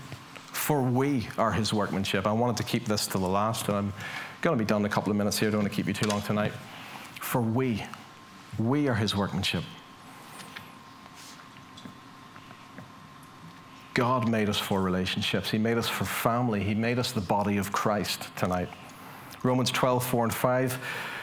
For 0.51 0.81
we 0.81 1.27
are 1.37 1.51
his 1.51 1.73
workmanship. 1.73 2.27
I 2.27 2.33
wanted 2.33 2.57
to 2.57 2.63
keep 2.63 2.85
this 2.85 3.07
to 3.07 3.17
the 3.17 3.27
last, 3.27 3.67
and 3.67 3.77
I'm 3.77 3.93
going 4.41 4.57
to 4.57 4.63
be 4.63 4.67
done 4.67 4.81
in 4.81 4.85
a 4.85 4.89
couple 4.89 5.11
of 5.11 5.17
minutes 5.17 5.39
here. 5.39 5.47
I 5.47 5.51
don't 5.51 5.61
want 5.61 5.71
to 5.71 5.75
keep 5.75 5.87
you 5.87 5.93
too 5.93 6.07
long 6.07 6.21
tonight. 6.21 6.51
For 7.19 7.41
we, 7.41 7.83
we 8.59 8.87
are 8.87 8.93
his 8.93 9.15
workmanship. 9.15 9.63
God 13.93 14.29
made 14.29 14.49
us 14.49 14.57
for 14.57 14.81
relationships. 14.81 15.49
He 15.49 15.57
made 15.57 15.77
us 15.77 15.87
for 15.87 16.05
family. 16.05 16.63
He 16.63 16.75
made 16.75 16.99
us 16.99 17.11
the 17.11 17.21
body 17.21 17.57
of 17.57 17.71
Christ 17.71 18.29
tonight. 18.35 18.69
Romans 19.43 19.71
12, 19.71 20.05
4 20.05 20.23
and 20.25 20.33
5. 20.33 20.73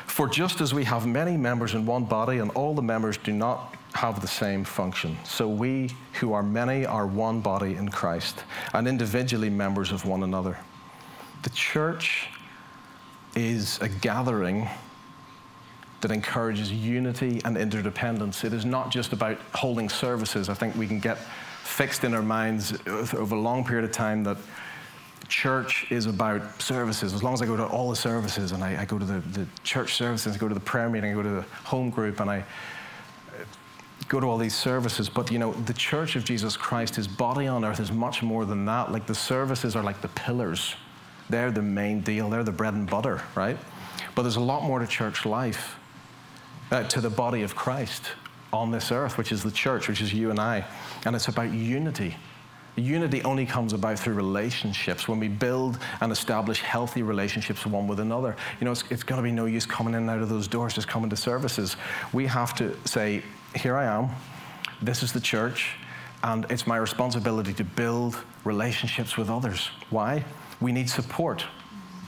For 0.07 0.29
just 0.29 0.61
as 0.61 0.75
we 0.75 0.85
have 0.85 1.07
many 1.07 1.37
members 1.37 1.75
in 1.75 1.87
one 1.87 2.05
body, 2.05 2.39
and 2.39 2.51
all 2.53 2.75
the 2.75 2.83
members 2.83 3.19
do 3.19 3.33
not 3.33 3.75
have 3.95 4.21
the 4.21 4.29
same 4.29 4.65
function, 4.65 5.17
so 5.25 5.49
we 5.49 5.91
who 6.15 6.33
are 6.33 6.43
many 6.43 6.85
are 6.85 7.07
one 7.07 7.41
body 7.41 7.75
in 7.75 7.89
Christ, 7.89 8.45
and 8.75 8.87
individually 8.87 9.51
members 9.51 9.93
of 9.93 10.05
one 10.05 10.23
another. 10.23 10.59
The 11.43 11.51
church 11.51 12.29
is 13.35 13.79
a 13.81 13.89
gathering 13.89 14.69
that 16.01 16.11
encourages 16.11 16.71
unity 16.71 17.41
and 17.45 17.57
interdependence. 17.57 18.45
It 18.45 18.53
is 18.53 18.65
not 18.65 18.91
just 18.91 19.13
about 19.13 19.39
holding 19.55 19.89
services. 19.89 20.49
I 20.49 20.55
think 20.55 20.75
we 20.77 20.87
can 20.87 21.01
get 21.01 21.19
fixed 21.63 22.05
in 22.05 22.15
our 22.15 22.23
minds 22.23 22.79
over 22.87 23.35
a 23.35 23.41
long 23.41 23.65
period 23.65 23.85
of 23.85 23.93
time 23.93 24.25
that 24.25 24.37
church 25.29 25.87
is 25.91 26.07
about 26.07 26.61
services. 26.61 27.13
As 27.13 27.23
long 27.23 27.35
as 27.35 27.43
I 27.43 27.47
go 27.47 27.57
to 27.57 27.67
all 27.67 27.91
the 27.91 27.97
services 27.97 28.53
and 28.53 28.65
I, 28.65 28.83
I 28.83 28.85
go 28.85 28.99
to 28.99 29.05
the, 29.05 29.21
the 29.21 29.47
church 29.63 29.95
services, 29.95 30.35
I 30.35 30.39
go 30.39 30.49
to 30.49 30.55
the 30.55 30.61
prayer 30.61 30.89
meeting, 30.89 31.11
I 31.11 31.15
go 31.15 31.23
to 31.23 31.29
the 31.29 31.43
home 31.65 31.91
group, 31.91 32.21
and 32.21 32.31
I 32.31 32.45
go 34.09 34.21
to 34.21 34.27
all 34.27 34.39
these 34.39 34.55
services. 34.55 35.09
But 35.09 35.31
you 35.31 35.39
know, 35.39 35.53
the 35.53 35.75
church 35.75 36.17
of 36.17 36.25
Jesus 36.25 36.57
Christ, 36.57 36.97
his 36.97 37.07
body 37.07 37.47
on 37.47 37.65
earth, 37.65 37.81
is 37.81 37.93
much 37.93 38.23
more 38.23 38.45
than 38.45 38.65
that. 38.65 38.91
Like 38.91 39.07
the 39.07 39.15
services 39.15 39.77
are 39.77 39.83
like 39.83 40.01
the 40.01 40.09
pillars, 40.09 40.75
they're 41.29 41.51
the 41.51 41.63
main 41.63 42.01
deal, 42.01 42.31
they're 42.31 42.45
the 42.45 42.53
bread 42.53 42.75
and 42.75 42.89
butter, 42.89 43.23
right? 43.35 43.59
But 44.15 44.23
there's 44.23 44.37
a 44.37 44.41
lot 44.41 44.63
more 44.63 44.79
to 44.79 44.87
church 44.87 45.27
life, 45.27 45.77
uh, 46.71 46.85
to 46.85 47.01
the 47.01 47.11
body 47.11 47.43
of 47.43 47.55
Christ 47.55 48.13
on 48.53 48.71
this 48.71 48.91
earth, 48.91 49.19
which 49.19 49.31
is 49.31 49.43
the 49.43 49.51
church, 49.51 49.89
which 49.89 50.01
is 50.01 50.13
you 50.13 50.31
and 50.31 50.41
I. 50.41 50.65
And 51.05 51.15
it's 51.15 51.29
about 51.29 51.53
unity. 51.53 52.17
Unity 52.81 53.23
only 53.25 53.47
comes 53.47 53.73
about 53.73 53.99
through 53.99 54.15
relationships 54.15 55.09
when 55.09 55.21
we 55.21 55.29
build 55.29 55.79
and 56.01 56.13
establish 56.13 56.61
healthy 56.61 57.03
relationships 57.03 57.65
one 57.67 57.87
with 57.87 58.01
another. 58.01 58.37
You 58.61 58.65
know, 58.65 58.73
it's, 58.73 58.85
it's 58.91 59.03
going 59.03 59.19
to 59.19 59.23
be 59.23 59.33
no 59.33 59.47
use 59.47 59.67
coming 59.67 59.95
in 59.95 60.01
and 60.01 60.11
out 60.11 60.23
of 60.23 60.29
those 60.29 60.49
doors, 60.49 60.75
just 60.75 60.89
coming 60.89 61.11
to 61.11 61.17
services. 61.17 61.77
We 62.13 62.27
have 62.27 62.55
to 62.57 62.77
say, 62.85 63.23
Here 63.55 63.77
I 63.77 63.85
am, 63.85 64.11
this 64.83 65.03
is 65.03 65.13
the 65.13 65.21
church, 65.21 65.77
and 66.23 66.47
it's 66.51 66.67
my 66.67 66.77
responsibility 66.77 67.53
to 67.55 67.65
build 67.65 68.17
relationships 68.45 69.17
with 69.17 69.31
others. 69.31 69.69
Why? 69.91 70.25
We 70.61 70.73
need 70.73 70.91
support. 70.91 71.45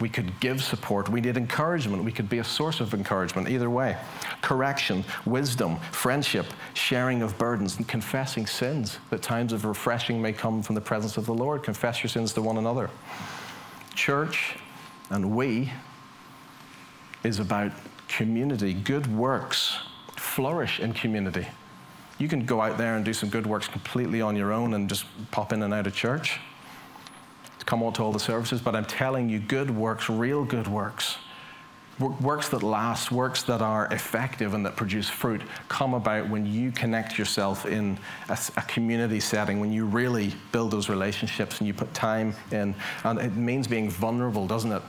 We 0.01 0.09
could 0.09 0.41
give 0.41 0.63
support. 0.63 1.11
We 1.11 1.21
need 1.21 1.37
encouragement. 1.37 2.03
We 2.03 2.13
could 2.13 2.31
be 2.31 2.39
a 2.39 2.45
source 2.45 2.81
of 2.81 2.95
encouragement, 2.95 3.51
either 3.51 3.69
way. 3.69 3.99
Correction, 4.41 5.05
wisdom, 5.27 5.77
friendship, 5.93 6.47
sharing 6.73 7.21
of 7.21 7.37
burdens, 7.37 7.77
and 7.77 7.87
confessing 7.87 8.47
sins. 8.47 8.99
That 9.11 9.21
times 9.21 9.53
of 9.53 9.67
refreshing 9.67 10.21
may 10.21 10.33
come 10.33 10.63
from 10.63 10.75
the 10.75 10.81
presence 10.81 11.19
of 11.19 11.27
the 11.27 11.35
Lord. 11.35 11.63
Confess 11.63 12.03
your 12.03 12.09
sins 12.09 12.33
to 12.33 12.43
one 12.43 12.57
another. 12.57 12.89
Church 13.95 14.57
and 15.11 15.37
we 15.37 15.71
is 17.23 17.39
about 17.39 17.73
community, 18.09 18.73
good 18.73 19.07
works. 19.15 19.79
Flourish 20.17 20.81
in 20.81 20.95
community. 20.95 21.47
You 22.19 22.29
can 22.29 22.47
go 22.47 22.61
out 22.61 22.79
there 22.79 22.97
and 22.97 23.05
do 23.05 23.13
some 23.13 23.29
good 23.29 23.47
works 23.47 23.69
completely 23.69 24.23
on 24.23 24.37
your 24.37 24.53
own 24.53 24.75
and 24.75 24.89
just 24.89 25.05
pop 25.31 25.53
in 25.53 25.63
and 25.63 25.75
out 25.75 25.87
of 25.87 25.95
church 25.95 26.39
come 27.71 27.85
on 27.85 27.93
to 27.93 28.03
all 28.03 28.11
the 28.11 28.19
services, 28.19 28.61
but 28.61 28.75
I'm 28.75 28.85
telling 28.85 29.29
you, 29.29 29.39
good 29.39 29.71
works, 29.71 30.11
real 30.11 30.45
good 30.45 30.67
works, 30.67 31.19
works 32.01 32.49
that 32.49 32.65
last, 32.65 33.13
works 33.13 33.45
that 33.45 33.63
are 33.63 33.87
effective 33.93 34.55
and 34.55 34.67
that 34.67 34.75
produce 34.75 35.09
fruit, 35.09 35.41
come 35.69 35.95
about 35.95 36.29
when 36.29 36.45
you 36.45 36.73
connect 36.73 37.17
yourself 37.17 37.67
in 37.67 37.97
a, 38.29 38.37
a, 38.57 38.63
community 38.63 39.21
setting, 39.21 39.61
when 39.61 39.73
you 39.73 39.87
really 39.87 40.33
build 40.51 40.73
those 40.73 40.89
relationships 40.89 41.61
and 41.61 41.69
you 41.69 41.73
put 41.73 41.95
time 41.95 42.35
in. 42.51 42.75
And 43.05 43.21
it 43.21 43.37
means 43.37 43.69
being 43.69 43.89
vulnerable, 43.89 44.49
doesn't 44.49 44.73
it? 44.73 44.83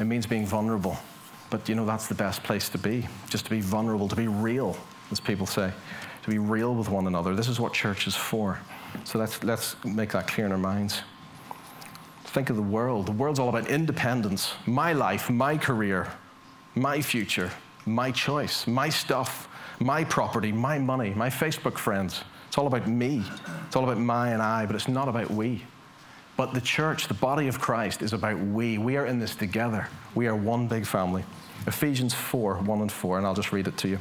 It 0.00 0.04
means 0.04 0.26
being 0.26 0.46
vulnerable. 0.46 0.96
But 1.50 1.68
you 1.68 1.74
know, 1.74 1.84
that's 1.84 2.06
the 2.06 2.14
best 2.14 2.42
place 2.42 2.70
to 2.70 2.78
be, 2.78 3.06
just 3.28 3.44
to 3.44 3.50
be 3.50 3.60
vulnerable, 3.60 4.08
to 4.08 4.16
be 4.16 4.28
real, 4.28 4.78
as 5.10 5.20
people 5.20 5.44
say, 5.44 5.70
to 6.22 6.30
be 6.30 6.38
real 6.38 6.74
with 6.74 6.88
one 6.88 7.06
another. 7.06 7.34
This 7.34 7.48
is 7.48 7.60
what 7.60 7.74
church 7.74 8.06
is 8.06 8.14
for. 8.14 8.58
So 9.04 9.18
let's, 9.18 9.44
let's 9.44 9.76
make 9.84 10.12
that 10.12 10.26
clear 10.26 10.46
in 10.46 10.52
our 10.52 10.58
minds. 10.58 11.02
Think 12.28 12.50
of 12.50 12.56
the 12.56 12.62
world. 12.62 13.06
The 13.06 13.12
world's 13.12 13.38
all 13.38 13.48
about 13.48 13.68
independence, 13.68 14.54
my 14.66 14.92
life, 14.92 15.30
my 15.30 15.56
career, 15.56 16.12
my 16.74 17.00
future, 17.00 17.50
my 17.86 18.10
choice, 18.10 18.66
my 18.66 18.90
stuff, 18.90 19.48
my 19.80 20.04
property, 20.04 20.52
my 20.52 20.78
money, 20.78 21.10
my 21.14 21.30
Facebook 21.30 21.78
friends. 21.78 22.22
It's 22.46 22.58
all 22.58 22.66
about 22.66 22.86
me. 22.86 23.24
It's 23.66 23.76
all 23.76 23.84
about 23.84 23.98
my 23.98 24.30
and 24.30 24.42
I, 24.42 24.66
but 24.66 24.76
it's 24.76 24.88
not 24.88 25.08
about 25.08 25.30
we. 25.30 25.64
But 26.36 26.52
the 26.52 26.60
church, 26.60 27.08
the 27.08 27.14
body 27.14 27.48
of 27.48 27.60
Christ, 27.60 28.02
is 28.02 28.12
about 28.12 28.38
we. 28.38 28.76
We 28.76 28.96
are 28.98 29.06
in 29.06 29.18
this 29.18 29.34
together. 29.34 29.88
We 30.14 30.26
are 30.26 30.36
one 30.36 30.68
big 30.68 30.86
family. 30.86 31.24
Ephesians 31.66 32.12
4 32.12 32.58
1 32.58 32.80
and 32.80 32.92
4, 32.92 33.18
and 33.18 33.26
I'll 33.26 33.34
just 33.34 33.52
read 33.52 33.66
it 33.66 33.76
to 33.78 33.88
you. 33.88 33.98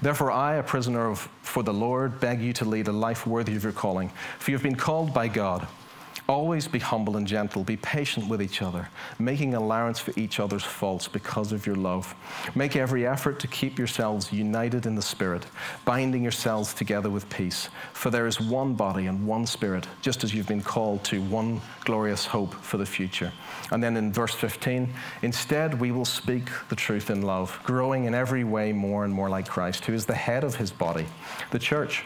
Therefore, 0.00 0.30
I, 0.30 0.54
a 0.54 0.62
prisoner 0.62 1.10
of, 1.10 1.28
for 1.42 1.64
the 1.64 1.74
Lord, 1.74 2.20
beg 2.20 2.40
you 2.40 2.52
to 2.54 2.64
lead 2.64 2.86
a 2.86 2.92
life 2.92 3.26
worthy 3.26 3.56
of 3.56 3.64
your 3.64 3.72
calling, 3.72 4.12
for 4.38 4.52
you 4.52 4.56
have 4.56 4.62
been 4.62 4.76
called 4.76 5.12
by 5.12 5.26
God. 5.26 5.66
Always 6.28 6.68
be 6.68 6.78
humble 6.78 7.16
and 7.16 7.26
gentle. 7.26 7.64
Be 7.64 7.78
patient 7.78 8.28
with 8.28 8.42
each 8.42 8.60
other, 8.60 8.90
making 9.18 9.54
allowance 9.54 9.98
for 9.98 10.12
each 10.20 10.40
other's 10.40 10.62
faults 10.62 11.08
because 11.08 11.52
of 11.52 11.66
your 11.66 11.76
love. 11.76 12.14
Make 12.54 12.76
every 12.76 13.06
effort 13.06 13.40
to 13.40 13.46
keep 13.46 13.78
yourselves 13.78 14.30
united 14.30 14.84
in 14.84 14.94
the 14.94 15.00
Spirit, 15.00 15.46
binding 15.86 16.22
yourselves 16.22 16.74
together 16.74 17.08
with 17.08 17.30
peace. 17.30 17.70
For 17.94 18.10
there 18.10 18.26
is 18.26 18.42
one 18.42 18.74
body 18.74 19.06
and 19.06 19.26
one 19.26 19.46
Spirit, 19.46 19.88
just 20.02 20.22
as 20.22 20.34
you've 20.34 20.46
been 20.46 20.60
called 20.60 21.02
to 21.04 21.22
one 21.22 21.62
glorious 21.84 22.26
hope 22.26 22.52
for 22.52 22.76
the 22.76 22.84
future. 22.84 23.32
And 23.70 23.82
then 23.82 23.96
in 23.96 24.12
verse 24.12 24.34
15, 24.34 24.92
instead 25.22 25.80
we 25.80 25.92
will 25.92 26.04
speak 26.04 26.50
the 26.68 26.76
truth 26.76 27.08
in 27.08 27.22
love, 27.22 27.58
growing 27.64 28.04
in 28.04 28.14
every 28.14 28.44
way 28.44 28.74
more 28.74 29.06
and 29.06 29.14
more 29.14 29.30
like 29.30 29.48
Christ, 29.48 29.86
who 29.86 29.94
is 29.94 30.04
the 30.04 30.14
head 30.14 30.44
of 30.44 30.56
his 30.56 30.70
body, 30.70 31.06
the 31.52 31.58
church. 31.58 32.04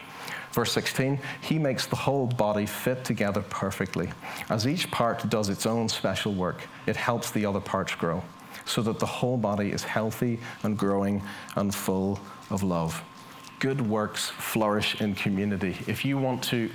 Verse 0.53 0.71
16, 0.73 1.19
he 1.41 1.59
makes 1.59 1.87
the 1.87 1.97
whole 1.97 2.27
body 2.27 2.67
fit 2.67 3.05
together 3.05 3.43
perfectly. 3.49 4.11
As 4.51 4.67
each 4.67 4.91
part 4.91 5.29
does 5.31 5.49
its 5.49 5.65
own 5.65 5.89
special 5.89 6.35
work, 6.35 6.69
it 6.87 6.97
helps 6.97 7.31
the 7.31 7.47
other 7.47 7.61
parts 7.61 7.95
grow, 7.95 8.23
so 8.67 8.83
that 8.83 8.99
the 8.99 9.07
whole 9.07 9.39
body 9.39 9.71
is 9.71 9.83
healthy 9.83 10.39
and 10.63 10.79
growing 10.79 11.23
and 11.57 11.75
full 11.75 12.21
of 12.51 12.63
love. 12.63 13.03
Good 13.61 13.81
works 13.81 14.29
flourish 14.29 15.01
in 15.01 15.15
community. 15.15 15.79
If 15.87 16.05
you 16.05 16.19
want 16.19 16.43
to 16.45 16.71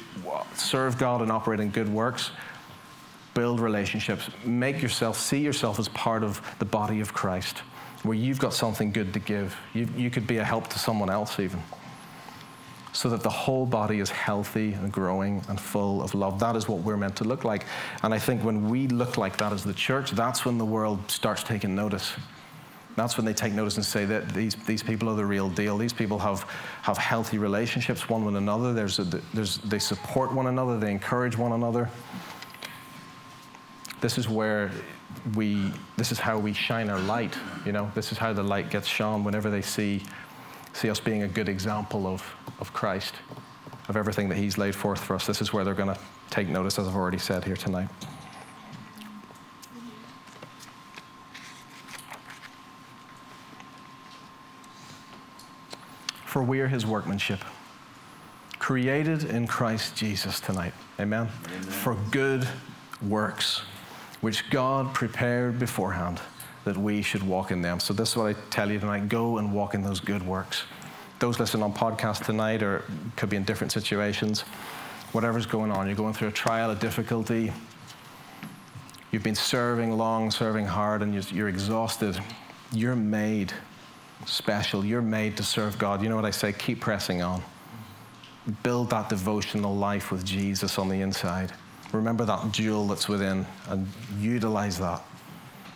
serve 0.55 0.97
God 0.97 1.21
and 1.21 1.31
operate 1.31 1.59
in 1.59 1.69
good 1.69 1.89
works, 1.89 2.31
build 3.35 3.59
relationships, 3.59 4.27
make 4.43 4.81
yourself, 4.81 5.19
see 5.19 5.39
yourself 5.39 5.77
as 5.77 5.87
part 5.89 6.23
of 6.23 6.41
the 6.57 6.65
body 6.65 6.99
of 6.99 7.13
Christ, 7.13 7.59
where 8.01 8.17
you've 8.17 8.39
got 8.39 8.55
something 8.55 8.91
good 8.91 9.13
to 9.13 9.19
give. 9.19 9.55
You, 9.75 9.87
you 9.95 10.09
could 10.09 10.25
be 10.25 10.37
a 10.37 10.43
help 10.43 10.69
to 10.69 10.79
someone 10.79 11.11
else, 11.11 11.39
even 11.39 11.61
so 12.97 13.09
that 13.09 13.21
the 13.21 13.29
whole 13.29 13.67
body 13.67 13.99
is 13.99 14.09
healthy 14.09 14.73
and 14.73 14.91
growing 14.91 15.39
and 15.49 15.61
full 15.61 16.01
of 16.01 16.15
love. 16.15 16.39
That 16.39 16.55
is 16.55 16.67
what 16.67 16.79
we're 16.79 16.97
meant 16.97 17.15
to 17.17 17.25
look 17.25 17.43
like. 17.43 17.67
And 18.01 18.11
I 18.11 18.17
think 18.17 18.43
when 18.43 18.69
we 18.69 18.87
look 18.87 19.17
like 19.17 19.37
that 19.37 19.53
as 19.53 19.63
the 19.63 19.73
church, 19.75 20.09
that's 20.09 20.45
when 20.45 20.57
the 20.57 20.65
world 20.65 20.99
starts 21.11 21.43
taking 21.43 21.75
notice. 21.75 22.13
That's 22.95 23.15
when 23.15 23.23
they 23.23 23.35
take 23.35 23.53
notice 23.53 23.75
and 23.75 23.85
say 23.85 24.05
that 24.05 24.33
these, 24.33 24.55
these 24.65 24.81
people 24.81 25.09
are 25.09 25.15
the 25.15 25.27
real 25.27 25.47
deal. 25.47 25.77
These 25.77 25.93
people 25.93 26.17
have, 26.17 26.41
have 26.81 26.97
healthy 26.97 27.37
relationships 27.37 28.09
one 28.09 28.25
with 28.25 28.35
another. 28.35 28.73
There's 28.73 28.97
a, 28.97 29.03
there's, 29.31 29.59
they 29.59 29.77
support 29.77 30.33
one 30.33 30.47
another. 30.47 30.79
They 30.79 30.89
encourage 30.89 31.37
one 31.37 31.51
another. 31.51 31.91
This 34.01 34.17
is 34.17 34.27
where 34.27 34.71
we, 35.35 35.71
this 35.97 36.11
is 36.11 36.17
how 36.17 36.39
we 36.39 36.51
shine 36.51 36.89
our 36.89 36.99
light. 37.01 37.37
You 37.63 37.73
know, 37.73 37.91
this 37.93 38.11
is 38.11 38.17
how 38.17 38.33
the 38.33 38.41
light 38.41 38.71
gets 38.71 38.87
shone 38.87 39.23
whenever 39.23 39.51
they 39.51 39.61
see 39.61 40.01
see 40.77 40.91
us 40.91 40.99
being 40.99 41.23
a 41.23 41.27
good 41.27 41.49
example 41.49 42.05
of, 42.05 42.23
of 42.59 42.71
Christ, 42.71 43.15
of 43.89 43.97
everything 43.97 44.29
that 44.29 44.37
He's 44.37 44.59
laid 44.59 44.75
forth 44.75 45.03
for 45.03 45.15
us. 45.15 45.25
This 45.25 45.41
is 45.41 45.51
where 45.51 45.63
they're 45.63 45.73
going 45.73 45.93
to 45.93 45.99
take 46.29 46.47
notice, 46.47 46.77
as 46.77 46.87
I've 46.87 46.95
already 46.95 47.17
said 47.17 47.43
here 47.43 47.55
tonight. 47.55 47.89
For 56.25 56.43
we 56.43 56.59
are 56.59 56.67
His 56.67 56.85
workmanship, 56.85 57.39
created 58.59 59.23
in 59.23 59.47
Christ 59.47 59.95
Jesus 59.95 60.39
tonight. 60.39 60.73
Amen. 60.99 61.27
Amen. 61.47 61.61
For 61.63 61.95
good 62.11 62.47
works, 63.01 63.63
which 64.21 64.47
God 64.51 64.93
prepared 64.93 65.57
beforehand 65.57 66.21
that 66.67 66.77
we 66.77 67.01
should 67.01 67.23
walk 67.23 67.51
in 67.51 67.61
them. 67.61 67.79
So 67.79 67.93
this 67.93 68.11
is 68.11 68.17
what 68.17 68.35
I 68.35 68.39
tell 68.49 68.69
you 68.69 68.77
tonight 68.79 69.07
go 69.07 69.37
and 69.37 69.53
walk 69.53 69.73
in 69.73 69.81
those 69.81 70.01
good 70.01 70.21
works. 70.25 70.63
Those 71.19 71.39
listening 71.39 71.63
on 71.63 71.73
podcast 71.73 72.25
tonight 72.25 72.61
or 72.61 72.83
could 73.15 73.29
be 73.29 73.37
in 73.37 73.43
different 73.43 73.71
situations, 73.71 74.41
whatever's 75.13 75.45
going 75.45 75.71
on, 75.71 75.87
you're 75.87 75.95
going 75.95 76.13
through 76.13 76.27
a 76.27 76.31
trial, 76.31 76.69
a 76.71 76.75
difficulty, 76.75 77.51
you've 79.11 79.23
been 79.23 79.33
serving 79.33 79.97
long, 79.97 80.29
serving 80.29 80.65
hard, 80.65 81.01
and 81.01 81.31
you're 81.31 81.47
exhausted. 81.47 82.19
You're 82.73 82.97
made 82.97 83.53
special. 84.25 84.83
You're 84.83 85.01
made 85.01 85.37
to 85.37 85.43
serve 85.43 85.77
God. 85.77 86.03
You 86.03 86.09
know 86.09 86.17
what 86.17 86.25
I 86.25 86.31
say? 86.31 86.51
Keep 86.51 86.81
pressing 86.81 87.21
on. 87.21 87.41
build 88.63 88.89
that 88.89 89.09
devotional 89.09 89.75
life 89.75 90.11
with 90.11 90.25
Jesus 90.25 90.77
on 90.77 90.89
the 90.89 91.01
inside. 91.01 91.51
Remember 91.91 92.25
that 92.25 92.51
jewel 92.51 92.87
that's 92.87 93.07
within 93.07 93.45
and 93.69 93.87
utilize 94.19 94.77
that. 94.79 95.01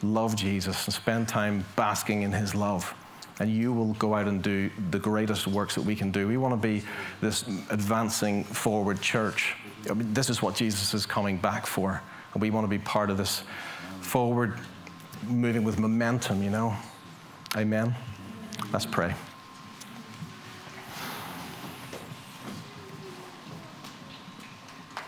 Love 0.03 0.35
Jesus 0.35 0.85
and 0.85 0.93
spend 0.93 1.27
time 1.27 1.63
basking 1.75 2.23
in 2.23 2.31
his 2.31 2.55
love. 2.55 2.93
And 3.39 3.49
you 3.49 3.73
will 3.73 3.93
go 3.93 4.13
out 4.13 4.27
and 4.27 4.41
do 4.41 4.69
the 4.91 4.99
greatest 4.99 5.47
works 5.47 5.75
that 5.75 5.81
we 5.81 5.95
can 5.95 6.11
do. 6.11 6.27
We 6.27 6.37
want 6.37 6.53
to 6.53 6.67
be 6.67 6.83
this 7.21 7.47
advancing 7.69 8.43
forward 8.43 9.01
church. 9.01 9.55
I 9.89 9.93
mean, 9.93 10.13
this 10.13 10.29
is 10.29 10.41
what 10.41 10.55
Jesus 10.55 10.93
is 10.93 11.05
coming 11.05 11.37
back 11.37 11.65
for. 11.65 12.01
And 12.33 12.41
we 12.41 12.51
want 12.51 12.65
to 12.65 12.69
be 12.69 12.79
part 12.79 13.09
of 13.09 13.17
this 13.17 13.43
forward 14.01 14.59
moving 15.27 15.63
with 15.63 15.79
momentum, 15.79 16.43
you 16.43 16.49
know. 16.49 16.75
Amen. 17.55 17.95
Let's 18.71 18.85
pray. 18.85 19.13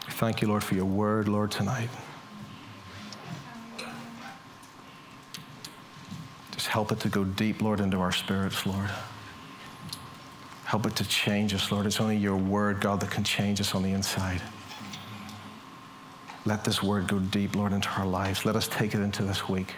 Thank 0.09 0.41
you, 0.41 0.47
Lord, 0.47 0.63
for 0.63 0.75
your 0.75 0.85
word, 0.85 1.27
Lord, 1.27 1.51
tonight. 1.51 1.89
Help 6.73 6.91
it 6.91 6.99
to 6.99 7.07
go 7.07 7.23
deep, 7.23 7.61
Lord, 7.61 7.79
into 7.79 7.97
our 7.97 8.11
spirits, 8.11 8.65
Lord. 8.65 8.89
Help 10.65 10.87
it 10.87 10.95
to 10.95 11.07
change 11.07 11.53
us, 11.53 11.71
Lord. 11.71 11.85
It's 11.85 12.01
only 12.01 12.17
your 12.17 12.35
word, 12.35 12.81
God, 12.81 12.99
that 13.01 13.11
can 13.11 13.23
change 13.23 13.61
us 13.61 13.75
on 13.75 13.83
the 13.83 13.91
inside. 13.91 14.41
Let 16.47 16.63
this 16.63 16.81
word 16.81 17.07
go 17.07 17.19
deep, 17.19 17.55
Lord, 17.55 17.73
into 17.73 17.89
our 17.89 18.07
lives. 18.07 18.43
Let 18.43 18.55
us 18.55 18.67
take 18.67 18.95
it 18.95 19.01
into 19.01 19.21
this 19.21 19.47
week. 19.47 19.75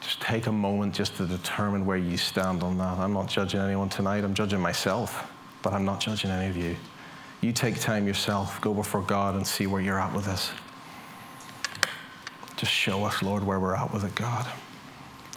Just 0.00 0.22
take 0.22 0.46
a 0.46 0.52
moment 0.52 0.94
just 0.94 1.14
to 1.16 1.26
determine 1.26 1.84
where 1.84 1.98
you 1.98 2.16
stand 2.16 2.62
on 2.62 2.78
that. 2.78 2.96
I'm 2.98 3.12
not 3.12 3.28
judging 3.28 3.60
anyone 3.60 3.90
tonight, 3.90 4.24
I'm 4.24 4.32
judging 4.32 4.60
myself, 4.60 5.30
but 5.60 5.74
I'm 5.74 5.84
not 5.84 6.00
judging 6.00 6.30
any 6.30 6.48
of 6.48 6.56
you. 6.56 6.74
You 7.42 7.52
take 7.52 7.78
time 7.78 8.06
yourself, 8.06 8.62
go 8.62 8.72
before 8.72 9.02
God 9.02 9.34
and 9.34 9.46
see 9.46 9.66
where 9.66 9.82
you're 9.82 10.00
at 10.00 10.14
with 10.14 10.24
this. 10.24 10.52
Just 12.56 12.72
show 12.72 13.04
us, 13.04 13.22
Lord, 13.22 13.44
where 13.44 13.58
we're 13.58 13.74
at 13.74 13.92
with 13.92 14.04
it, 14.04 14.14
God. 14.14 14.46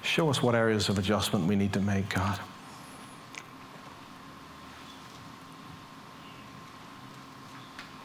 Show 0.03 0.29
us 0.29 0.41
what 0.41 0.55
areas 0.55 0.89
of 0.89 0.97
adjustment 0.97 1.45
we 1.45 1.55
need 1.55 1.73
to 1.73 1.81
make, 1.81 2.09
God. 2.09 2.39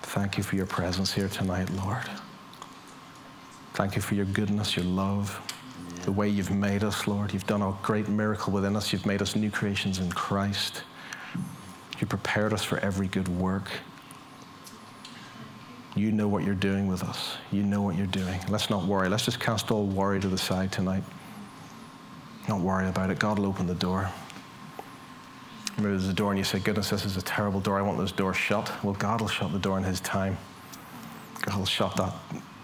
Thank 0.03 0.37
you 0.37 0.43
for 0.43 0.57
your 0.57 0.67
presence 0.67 1.13
here 1.13 1.29
tonight, 1.29 1.71
Lord. 1.71 2.05
Thank 3.75 3.97
you 3.97 4.03
for 4.03 4.15
your 4.15 4.27
goodness, 4.27 4.77
your 4.77 4.85
love, 4.85 5.41
the 6.05 6.13
way 6.13 6.29
you've 6.29 6.51
made 6.51 6.85
us, 6.85 7.07
Lord. 7.07 7.33
You've 7.33 7.47
done 7.47 7.63
a 7.63 7.75
great 7.83 8.09
miracle 8.09 8.53
within 8.53 8.77
us. 8.77 8.93
You've 8.93 9.07
made 9.07 9.23
us 9.23 9.35
new 9.37 9.51
creations 9.51 9.99
in 9.99 10.13
Christ. 10.13 10.83
You 11.99 12.07
prepared 12.07 12.53
us 12.53 12.63
for 12.63 12.79
every 12.81 13.09
good 13.09 13.29
work. 13.29 13.71
You 15.95 16.11
know 16.11 16.27
what 16.27 16.45
you're 16.45 16.55
doing 16.55 16.87
with 16.87 17.03
us. 17.03 17.37
You 17.51 17.63
know 17.63 17.83
what 17.83 17.97
you're 17.97 18.07
doing. 18.07 18.41
Let's 18.49 18.71
not 18.71 18.85
worry. 18.85 19.09
Let's 19.09 19.27
just 19.27 19.41
cast 19.41 19.71
all 19.71 19.85
worry 19.85 20.21
to 20.21 20.29
the 20.29 20.39
side 20.39 20.73
tonight. 20.73 21.03
Not 22.49 22.61
worry 22.61 22.89
about 22.89 23.11
it. 23.11 23.19
God 23.19 23.39
will 23.39 23.47
open 23.47 23.67
the 23.67 23.75
door. 23.75 24.11
Remember, 25.77 25.97
there's 25.97 26.09
a 26.09 26.15
door, 26.15 26.31
and 26.31 26.39
you 26.39 26.45
say, 26.45 26.59
Goodness, 26.59 26.91
this 26.91 27.05
is 27.05 27.17
a 27.17 27.23
terrible 27.23 27.61
door. 27.61 27.79
I 27.79 27.83
want 27.83 27.99
this 27.99 28.13
door 28.13 28.33
shut. 28.35 28.73
Well, 28.83 28.95
God 28.95 29.21
will 29.21 29.29
shut 29.29 29.53
the 29.53 29.59
door 29.59 29.79
in 29.79 29.85
His 29.85 30.01
time. 30.01 30.39
God 31.43 31.59
will 31.59 31.67
shut 31.67 31.95
that, 31.97 32.15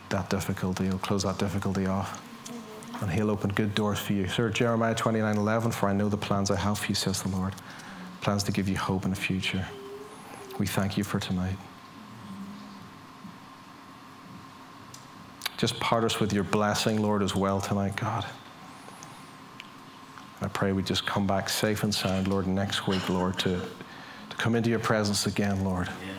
that 0.09 0.31
difficulty. 0.31 0.85
He'll 0.85 0.99
close 0.99 1.23
that 1.25 1.39
difficulty 1.39 1.87
off. 1.87 2.23
And 3.01 3.11
He'll 3.11 3.31
open 3.31 3.51
good 3.51 3.75
doors 3.75 3.99
for 3.99 4.15
you. 4.15 4.27
Sir, 4.27 4.51
Jeremiah 4.51 4.95
29 4.95 5.37
11, 5.37 5.71
for 5.73 5.89
I 5.89 5.93
know 5.93 6.09
the 6.09 6.17
plans 6.17 6.51
I 6.51 6.57
have 6.57 6.79
for 6.79 6.87
you, 6.87 6.95
says 6.95 7.23
the 7.23 7.29
Lord. 7.29 7.55
Plans 8.21 8.43
to 8.45 8.53
give 8.53 8.69
you 8.69 8.77
hope 8.77 9.05
in 9.05 9.11
the 9.11 9.17
future. 9.17 9.67
We 10.59 10.67
thank 10.67 10.97
you 10.97 11.05
for 11.05 11.21
tonight. 11.21 11.57
Just 15.59 15.79
part 15.81 16.05
us 16.05 16.21
with 16.21 16.33
your 16.33 16.45
blessing, 16.45 17.03
Lord, 17.03 17.21
as 17.21 17.35
well 17.35 17.61
tonight, 17.61 17.97
God. 17.97 18.25
I 20.41 20.47
pray 20.47 20.73
we 20.73 20.85
just 20.85 21.05
come 21.05 21.27
back 21.27 21.49
safe 21.49 21.83
and 21.83 21.93
sound, 21.93 22.29
Lord, 22.29 22.47
next 22.47 22.87
week, 22.87 23.09
Lord, 23.09 23.37
to, 23.41 23.61
to 24.31 24.37
come 24.37 24.55
into 24.55 24.71
your 24.71 24.79
presence 24.79 25.27
again, 25.27 25.65
Lord. 25.65 25.89
Yeah. 26.07 26.13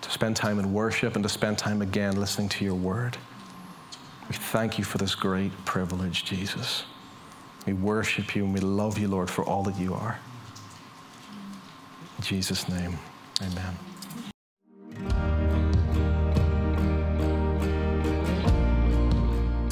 To 0.00 0.10
spend 0.10 0.34
time 0.34 0.58
in 0.58 0.72
worship 0.72 1.14
and 1.14 1.22
to 1.22 1.28
spend 1.28 1.58
time 1.58 1.80
again 1.80 2.16
listening 2.16 2.48
to 2.50 2.64
your 2.64 2.74
word. 2.74 3.16
We 4.28 4.34
thank 4.34 4.78
you 4.78 4.84
for 4.84 4.98
this 4.98 5.14
great 5.14 5.52
privilege, 5.64 6.24
Jesus. 6.24 6.84
We 7.66 7.72
worship 7.72 8.34
you 8.34 8.44
and 8.44 8.52
we 8.52 8.60
love 8.60 8.98
you, 8.98 9.06
Lord, 9.06 9.30
for 9.30 9.44
all 9.44 9.62
that 9.62 9.78
you 9.78 9.94
are. 9.94 10.18
In 12.18 12.24
Jesus' 12.24 12.68
name, 12.68 12.98
amen. 13.40 13.87